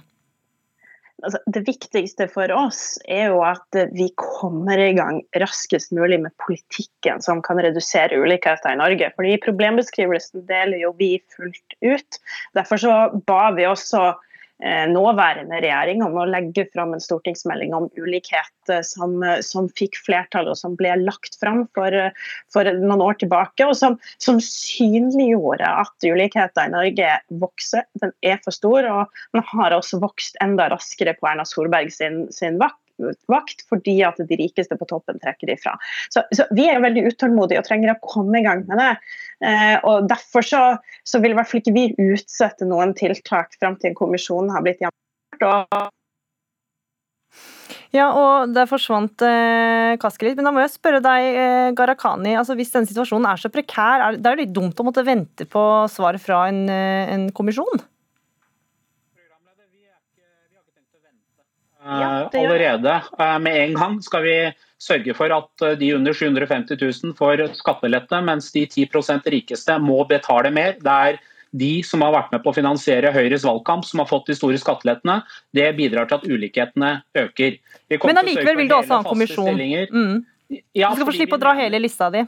[1.24, 6.34] Altså, det viktigste for oss er jo at vi kommer i gang raskest mulig med
[6.44, 9.10] politikken som kan redusere ulikheter i Norge.
[9.16, 12.20] Fordi Problembeskrivelsen deler jo vi fullt ut.
[12.56, 14.12] Derfor så ba vi også
[14.62, 19.98] nåværende regjering om å legge fram en stortingsmelding om ulikhet eh, som, eh, som fikk
[20.06, 21.96] flertall og som ble lagt fram for,
[22.54, 23.66] for noen år tilbake.
[23.66, 27.84] Og som, som synliggjorde at ulikheten i Norge vokser.
[28.00, 32.24] Den er for stor, og den har også vokst enda raskere på Erna Solberg sin,
[32.34, 35.74] sin vakt nattevakt fordi at de rikeste på toppen trekker ifra.
[36.12, 38.92] Så, så vi er veldig utålmodige og trenger å komme i gang med det.
[39.44, 40.62] Eh, og Derfor så,
[41.06, 44.82] så vil i hvert fall ikke vi utsette noen tiltak fram til kommisjonen har blitt
[44.82, 45.92] gjennomført.
[47.94, 50.38] ja, og der forsvant eh, Kaski litt.
[50.38, 52.34] Men da må jeg spørre deg, eh, Gharahkhani.
[52.40, 55.46] Altså, hvis denne situasjonen er så prekær, er det er litt dumt å måtte vente
[55.50, 57.84] på svaret fra en, eh, en kommisjon?
[61.84, 62.94] Ja, allerede.
[63.18, 64.36] Eh, med en gang skal vi
[64.80, 70.00] sørge for at eh, de under 750 000 får skattelette, mens de 10% rikeste må
[70.08, 70.78] betale mer.
[70.80, 71.20] Det er
[71.54, 74.58] de som har vært med på å finansiere Høyres valgkamp, som har fått de store
[74.58, 75.20] skattelettene.
[75.54, 77.60] Det bidrar til at ulikhetene øker.
[77.92, 79.60] Men allikevel vil du også ha en kommisjon.
[79.92, 80.24] Mm.
[80.74, 82.24] Ja, du skal få slippe å dra hele lista di.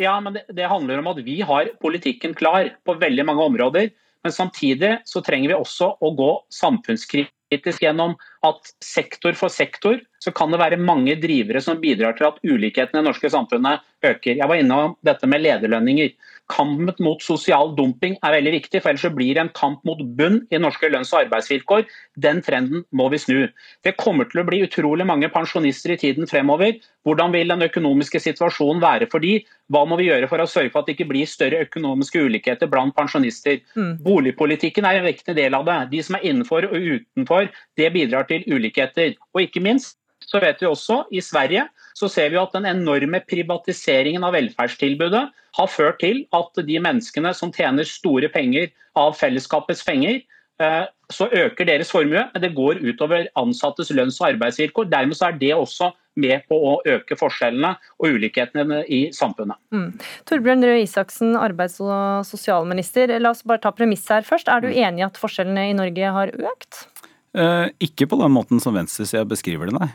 [0.00, 3.90] Ja, men det, det, handler om at vi har politikken klar på veldig mange områder.
[4.22, 8.14] Men samtidig så trenger vi også å gå samfunnskritisk gjennom
[8.46, 13.00] at sektor for sektor så kan det være mange drivere som bidrar til at ulikhetene
[13.00, 14.36] i det norske samfunnet øker.
[14.38, 16.12] Jeg var inne om dette med lederlønninger.
[16.52, 19.98] Kampen mot sosial dumping er veldig viktig, for ellers så blir det en kamp mot
[20.18, 21.86] bunn i norske lønns- og arbeidsvilkår.
[22.22, 23.48] Den trenden må vi snu.
[23.82, 26.76] Det kommer til å bli utrolig mange pensjonister i tiden fremover.
[27.06, 29.40] Hvordan vil den økonomiske situasjonen være for de?
[29.72, 32.70] Hva må vi gjøre for å sørge for at det ikke blir større økonomiske ulikheter
[32.70, 33.62] blant pensjonister?
[33.74, 33.96] Mm.
[34.04, 35.78] Boligpolitikken er en viktig del av det.
[35.96, 39.16] De som er innenfor og utenfor, det bidrar til ulikheter.
[39.34, 41.66] Og ikke minst så vet vi også i Sverige
[41.98, 45.22] så ser vi at den enorme privatiseringen av velferdstilbudet
[45.58, 50.22] har ført til at de menneskene som tjener store penger av fellesskapets penger,
[50.62, 54.88] eh, så øker deres formue, men det går utover ansattes lønns- og arbeidsvilkår.
[54.88, 59.56] Dermed er det også med på å øke forskjellene og ulikhetene i samfunnet.
[59.72, 59.92] Mm.
[60.28, 63.12] Torbjørn Røe Isaksen, arbeids- og sosialminister.
[63.20, 64.48] La oss bare ta premiss her først.
[64.48, 64.76] Er du mm.
[64.76, 66.86] enig i at forskjellene i Norge har økt?
[67.32, 69.90] Eh, ikke på den måten som venstresida beskriver det, nei.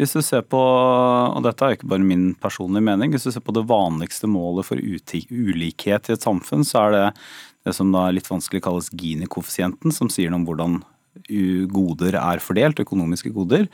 [0.00, 3.44] Hvis du ser på, og dette er ikke bare min personlige mening, hvis du ser
[3.46, 7.04] på det vanligste målet for ulikhet i et samfunn, så er det
[7.64, 10.80] det som da litt vanskelig kalles Gini-koeffisienten, som sier noe om hvordan
[11.70, 13.68] goder er fordelt, økonomiske goder.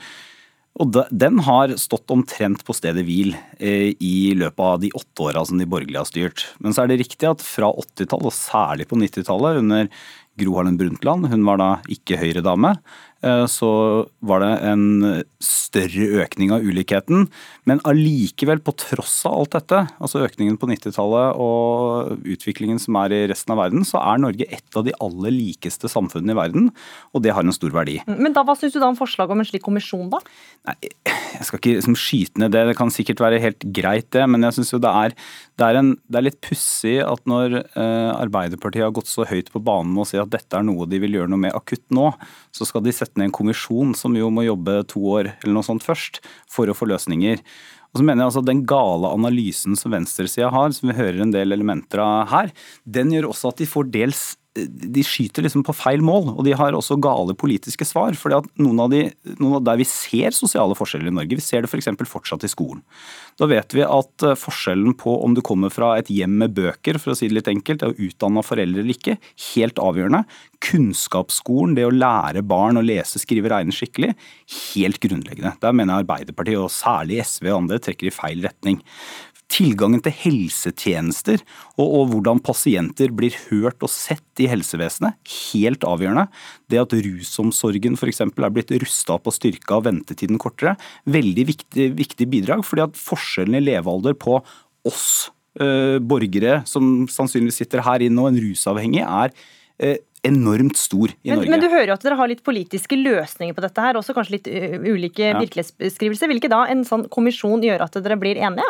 [0.79, 5.43] Og Den har stått omtrent på stedet hvil eh, i løpet av de åtte åra
[5.43, 6.45] som de borgerlige har styrt.
[6.63, 9.89] Men så er det riktig at fra 80-tallet, og særlig på 90-tallet, under
[10.41, 12.73] Gro Harlem Brundtland, hun var da ikke Høyre-dame,
[13.21, 13.71] så
[14.25, 14.85] var det en
[15.71, 17.27] større økning av ulikheten.
[17.69, 23.15] Men allikevel, på tross av alt dette, altså økningen på 90-tallet og utviklingen som er
[23.15, 26.69] i resten av verden, så er Norge et av de aller likeste samfunnene i verden,
[27.13, 27.99] og det har en stor verdi.
[28.09, 30.21] Men da, hva syns du da om forslaget om en slik kommisjon, da?
[30.69, 34.25] Nei, jeg skal ikke liksom, skyte ned det, det kan sikkert være helt greit det,
[34.29, 35.15] men jeg syns jo det er,
[35.61, 39.51] det er, en, det er litt pussig at når eh, Arbeiderpartiet har gått så høyt
[39.53, 41.85] på banen med å si at dette er noe de vil gjøre noe med akutt
[41.93, 42.11] nå,
[42.55, 45.67] så skal de sette ned en kommisjon som jo må jobbe to år eller noe
[45.67, 46.21] sånt først,
[46.51, 47.39] for å få løsninger.
[47.91, 51.33] Og så mener jeg altså Den gale analysen som venstresida har, som vi hører en
[51.33, 52.53] del elementer av her,
[52.85, 56.51] den gjør også at de får dels de skyter liksom på feil mål, og de
[56.59, 58.17] har også gale politiske svar.
[58.19, 59.05] fordi at noen av, de,
[59.39, 61.87] noen av Der vi ser sosiale forskjeller i Norge, vi ser det f.eks.
[62.01, 62.81] For fortsatt i skolen.
[63.39, 66.99] Da vet vi at eh, forskjellen på om du kommer fra et hjem med bøker,
[66.99, 69.17] for å si det litt enkelt, er utdanna foreldre eller ikke,
[69.53, 70.25] helt avgjørende.
[70.61, 74.13] Kunnskapsskolen, det å lære barn å lese, skrive, regne skikkelig,
[74.73, 75.55] helt grunnleggende.
[75.63, 78.81] Der mener jeg Arbeiderpartiet, og særlig SV og andre, trekker i feil retning
[79.51, 81.41] tilgangen til helsetjenester
[81.75, 85.17] og, og, hvordan pasienter blir hørt og sett i helsevesenet,
[85.51, 86.27] helt avgjørende.
[86.71, 88.23] Det at rusomsorgen f.eks.
[88.23, 90.77] er blitt rusta opp og styrka og ventetiden kortere,
[91.11, 92.65] veldig viktig, viktig bidrag.
[92.67, 94.39] fordi at forskjellen i levealder på
[94.87, 99.35] oss eh, borgere som sannsynligvis sitter her inne og en rusavhengig, er
[99.81, 101.49] eh, enormt stor i men, Norge.
[101.49, 104.35] Men du hører jo at dere har litt politiske løsninger på dette her, også kanskje
[104.37, 104.49] litt
[104.85, 105.39] ulike ja.
[105.41, 106.29] virkelighetsbeskrivelser.
[106.29, 108.67] Vil ikke da en sånn kommisjon gjøre at dere blir enige?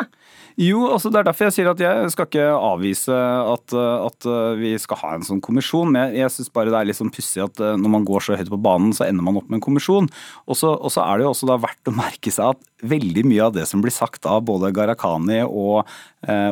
[0.60, 3.18] Jo, altså det er derfor jeg sier at jeg skal ikke avvise
[3.52, 4.28] at, at
[4.60, 5.92] vi skal ha en sånn kommisjon.
[5.92, 8.40] Men jeg, jeg syns bare det er litt sånn pussig at når man går så
[8.40, 10.08] høyt på banen, så ender man opp med en kommisjon.
[10.48, 10.72] Og så
[11.04, 13.84] er det jo også da verdt å merke seg at veldig mye av det som
[13.84, 15.84] blir sagt av både Gharahkhani og,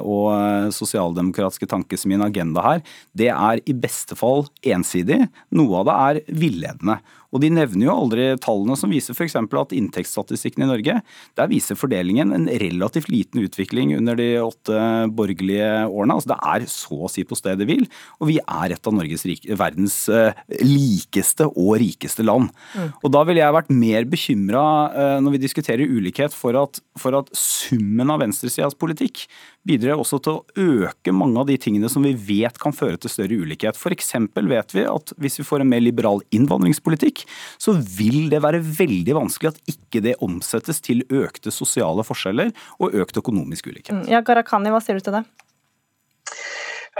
[0.06, 0.28] og
[0.76, 2.84] sosialdemokratiske tanker min agenda her,
[3.18, 5.28] det er i beste fall ensidig ensidig.
[5.54, 6.98] Noe av det er villedende.
[7.30, 9.36] Og de nevner jo aldri tallene som viser f.eks.
[9.38, 10.96] at inntektsstatistikken i Norge,
[11.38, 14.80] der viser fordelingen en relativt liten utvikling under de åtte
[15.14, 16.16] borgerlige årene.
[16.16, 17.86] Altså det er så å si på stedet hvil.
[18.18, 19.26] Og vi er et av Norges
[19.58, 22.50] verdens eh, likeste og rikeste land.
[22.74, 22.90] Mm.
[22.98, 27.16] Og da ville jeg vært mer bekymra eh, når vi diskuterer ulikhet for at, for
[27.20, 29.26] at summen av venstresidas politikk
[29.66, 33.12] bidrar også til å øke mange av de tingene som vi vet kan føre til
[33.12, 33.76] større ulikhet.
[33.76, 34.14] F.eks.
[34.50, 38.60] vet vi at hvis vi får en mer liberal innvandringspolitikk, politikk, så vil det være
[38.60, 43.94] veldig vanskelig at ikke det omsettes til økte sosiale forskjeller og økt økonomisk ulikhet.
[43.94, 45.24] Mm, ja, Gharahkhani, hva sier du til det?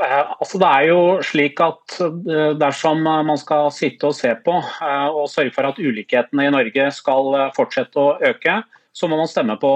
[0.00, 4.54] Eh, altså det er jo slik at eh, Dersom man skal sitte og se på
[4.56, 8.62] eh, og sørge for at ulikhetene i Norge skal fortsette å øke,
[8.92, 9.72] så må man stemme på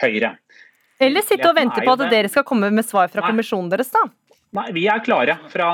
[0.00, 0.34] Høyre.
[1.00, 3.30] Eller sitte og vente på at dere skal komme med svar fra Nei.
[3.32, 4.02] kommisjonen deres, da?
[4.56, 5.70] Nei, Vi er klare fra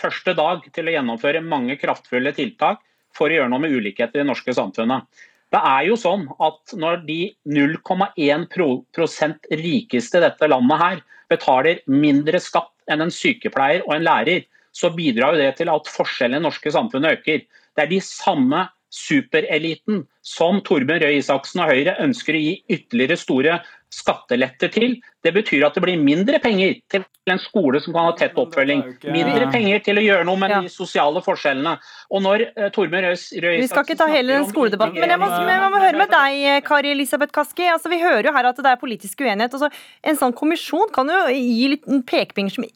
[0.00, 2.80] første dag til å gjennomføre mange kraftfulle tiltak
[3.16, 5.06] for å gjøre noe med ulikheter i det norske samfunnet.
[5.54, 12.40] Det er jo sånn at Når de 0,1% rikeste i dette landet her betaler mindre
[12.42, 16.42] skatt enn en sykepleier og en lærer, så bidrar jo det til at forskjellene i
[16.42, 17.44] det norske samfunnet øker.
[17.46, 23.18] Det er de samme supereliten som Torbjørn Røe Isaksen og Høyre ønsker å gi ytterligere
[23.18, 23.56] store
[23.94, 24.96] skatteletter til.
[25.24, 28.82] Det betyr at det blir mindre penger til en skole som kan ha tett oppfølging.
[29.14, 31.76] Mindre penger til å gjøre noe med de sosiale forskjellene.
[32.12, 35.30] Og når uh, Torbjørn Røe Vi skal ikke ta hele den skoledebatten, men jeg må,
[35.30, 37.68] jeg må høre med deg, Kari Elisabeth Kaski.
[37.72, 39.54] Altså, vi hører jo her at det er politisk uenighet.
[39.56, 39.70] Altså,
[40.04, 42.68] en sånn kommisjon kan jo gi litt pekepinn som,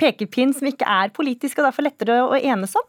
[0.00, 2.86] pekepinn som ikke er politisk, og derfor lettere å enes om?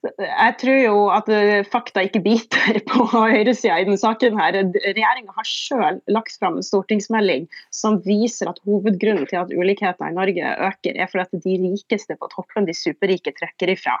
[0.00, 4.38] Jeg tror jo at eh, fakta ikke biter på høyresida i denne saken.
[4.40, 4.56] her.
[4.56, 7.44] Regjeringa har selv lagt fram en stortingsmelding
[7.74, 12.16] som viser at hovedgrunnen til at ulikhetene i Norge øker, er fordi at de rikeste
[12.16, 13.98] på toppen, de superrike, trekker ifra.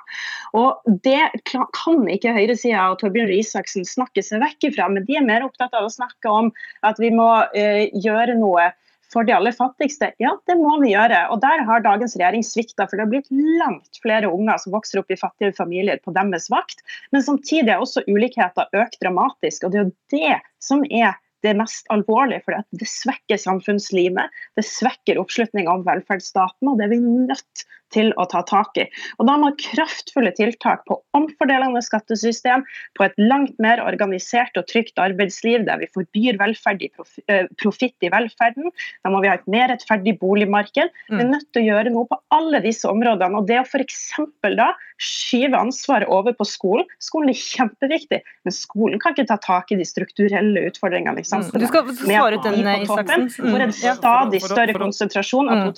[0.56, 5.26] Og Det kan ikke høyresida og Torbjørn Isaksen snakke seg vekk ifra, men de er
[5.26, 6.48] mer opptatt av å snakke om
[6.86, 8.70] at vi må uh, gjøre noe
[9.12, 10.12] for de aller fattigste?
[10.22, 11.22] Ja, det må vi gjøre.
[11.34, 15.02] Og der har dagens regjering svikta, for det har blitt langt flere unger som vokser
[15.02, 16.84] opp i fattige familier på deres vakt.
[17.14, 21.54] Men samtidig er også ulikheter økt dramatisk, og det er jo det som er det
[21.56, 24.32] mest alvorlige, for det svekker samfunnslivet.
[24.58, 28.86] Det svekker oppslutninga om velferdsstaten, og det er vi nødt til å ta tak i.
[29.18, 32.64] Og Da må kraftfulle tiltak på omfordelende skattesystem,
[32.98, 36.90] på et langt mer organisert og trygt arbeidsliv der vi forbyr i
[37.60, 38.70] profitt i velferden.
[39.04, 40.90] Da må vi ha et mer rettferdig boligmarked.
[41.10, 41.34] Vi er mm.
[41.34, 43.40] nødt til å gjøre noe på alle disse områdene.
[43.40, 44.12] og Det å f.eks.
[44.56, 46.88] da skyve ansvaret over på skolen.
[47.02, 51.56] Skolen er kjempeviktig, men skolen kan ikke ta tak i de strukturelle utfordringene i samfunnet.
[51.56, 51.64] Mm.
[51.64, 53.28] Du skal svare ut den, Isaksen.
[53.38, 55.68] For en stadig større konsentrasjon av mm.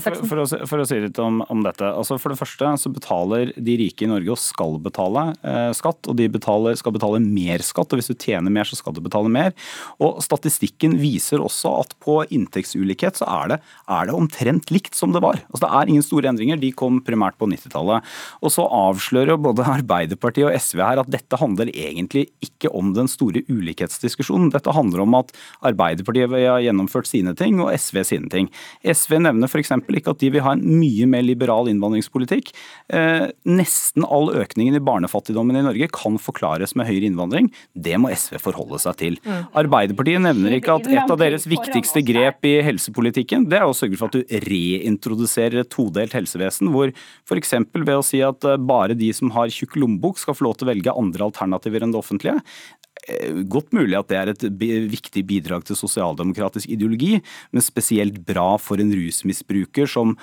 [0.00, 1.86] For, For, for, for, å si litt om, om, dette.
[1.86, 6.08] Altså For det første så betaler de rike i Norge og skal betale eh, skatt,
[6.08, 7.92] og de betaler, skal betale mer skatt.
[7.92, 9.54] og Hvis du tjener mer, så skal du betale mer.
[10.02, 13.60] Og Statistikken viser også at på inntektsulikhet så er det,
[13.98, 15.40] er det omtrent likt som det var.
[15.50, 16.60] Altså Det er ingen store endringer.
[16.60, 18.06] De kom primært på 90-tallet.
[18.42, 23.10] Og så avslører både Arbeiderpartiet og SV her at dette handler egentlig ikke om den
[23.10, 24.52] store ulikhetsdiskusjonen.
[24.54, 25.32] Dette handler om at
[25.66, 28.50] Arbeiderpartiet har gjennomført sine ting og SV sine ting.
[28.86, 29.72] SV nevner f.eks.
[29.72, 32.52] ikke at de vil ha en mye mer liberal innvandringspolitikk.
[32.92, 37.50] Eh, nesten all økningen i barnefattigdommen i Norge kan forklares med høyere innvandring.
[37.74, 39.18] Det må SV forholde seg til.
[39.26, 39.42] Mm.
[39.62, 44.00] Arbeiderpartiet nevner ikke at et av deres viktigste grep i helsepolitikken, det er å sørge
[44.00, 46.92] for at du reintroduserer et todelt helsevesen, hvor
[47.26, 47.54] f.eks.
[47.74, 50.68] ved å si at eh, bare de som har tjukk lommebok skal få lov til
[50.68, 52.42] å velge andre alternativer enn det offentlige.
[53.06, 54.44] Eh, godt mulig at det er et
[54.90, 57.20] viktig bidrag til sosialdemokratisk ideologi,
[57.54, 60.16] men spesielt bra for en rusmisbruker som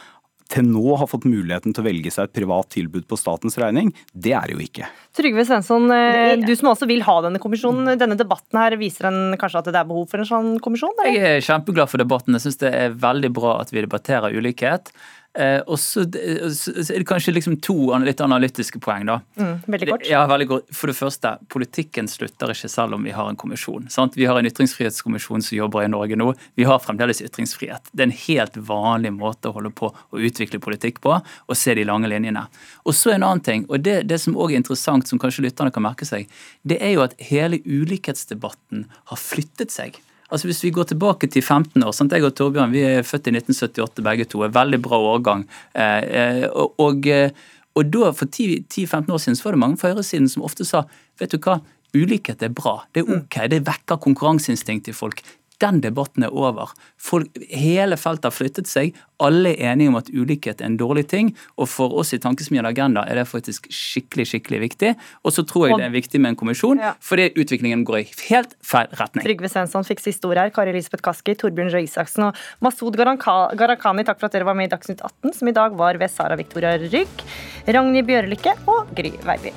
[0.53, 3.91] til nå har fått muligheten til å velge seg et privat tilbud på statens regning.
[4.13, 4.89] Det er det jo ikke.
[5.17, 7.97] Trygve Svensson, eh, du som også vil ha denne kommisjonen.
[7.99, 10.93] Denne debatten her viser en kanskje at det er behov for en sånn kommisjon?
[11.03, 11.17] Eller?
[11.17, 12.37] Jeg er kjempeglad for debatten.
[12.37, 14.93] Jeg syns det er veldig bra at vi debatterer ulikhet.
[15.33, 17.75] Eh, og så, er det kanskje liksom to
[18.05, 19.15] litt analytiske poeng, da.
[19.39, 20.05] Mm, veldig kort.
[20.05, 20.67] Ja, veldig kort.
[20.75, 23.87] For det første, politikken slutter ikke selv om vi har en kommisjon.
[23.93, 24.17] Sant?
[24.19, 26.29] Vi har en ytringsfrihetskommisjon som jobber i Norge nå.
[26.59, 27.89] Vi har fremdeles ytringsfrihet.
[27.91, 31.73] Det er en helt vanlig måte å holde på å utvikle politikk på, og se
[31.73, 32.45] de lange linjene.
[32.85, 35.73] Og så en annen ting, og det, det som òg er interessant, som kanskje lytterne
[35.73, 36.29] kan merke seg,
[36.61, 39.97] det er jo at hele ulikhetsdebatten har flyttet seg.
[40.33, 42.13] Altså Hvis vi går tilbake til 15 år sant?
[42.15, 44.41] Jeg og Torbjørn vi er født i 1978 begge to.
[44.41, 45.45] er Veldig bra årgang.
[45.75, 47.29] Eh, eh, og, og, eh,
[47.77, 50.85] og da For 10-15 år siden så var det mange fra høyresiden som ofte sa
[51.21, 51.59] vet du hva,
[51.93, 52.79] ulikhet er bra.
[52.93, 53.37] Det er ok.
[53.53, 55.21] Det vekker konkurranseinstinktet i folk.
[55.63, 56.73] Den debatten er over.
[56.99, 58.97] Folk, hele feltet har flyttet seg.
[59.23, 61.31] Alle er enige om at ulikhet er en dårlig ting.
[61.55, 64.93] Og for oss i Tankesmien Agenda er det faktisk skikkelig skikkelig viktig.
[65.23, 66.93] Og så tror jeg det er viktig med en kommisjon, ja.
[67.03, 69.23] fordi utviklingen går i helt feil retning.
[69.25, 70.51] Trygve Svensson fikk siste ord her.
[70.53, 74.67] Kari Elisabeth Kaski, Torbjørn Røe Isaksen og Masud Gharahkhani, takk for at dere var med
[74.67, 77.27] i Dagsnytt 18, som i dag var ved Sara Victoria Rygg,
[77.69, 79.53] Ragnhild Bjørlykke og Gry Veiby.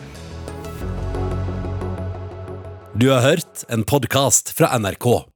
[2.96, 5.35] Du har hørt en podkast fra NRK.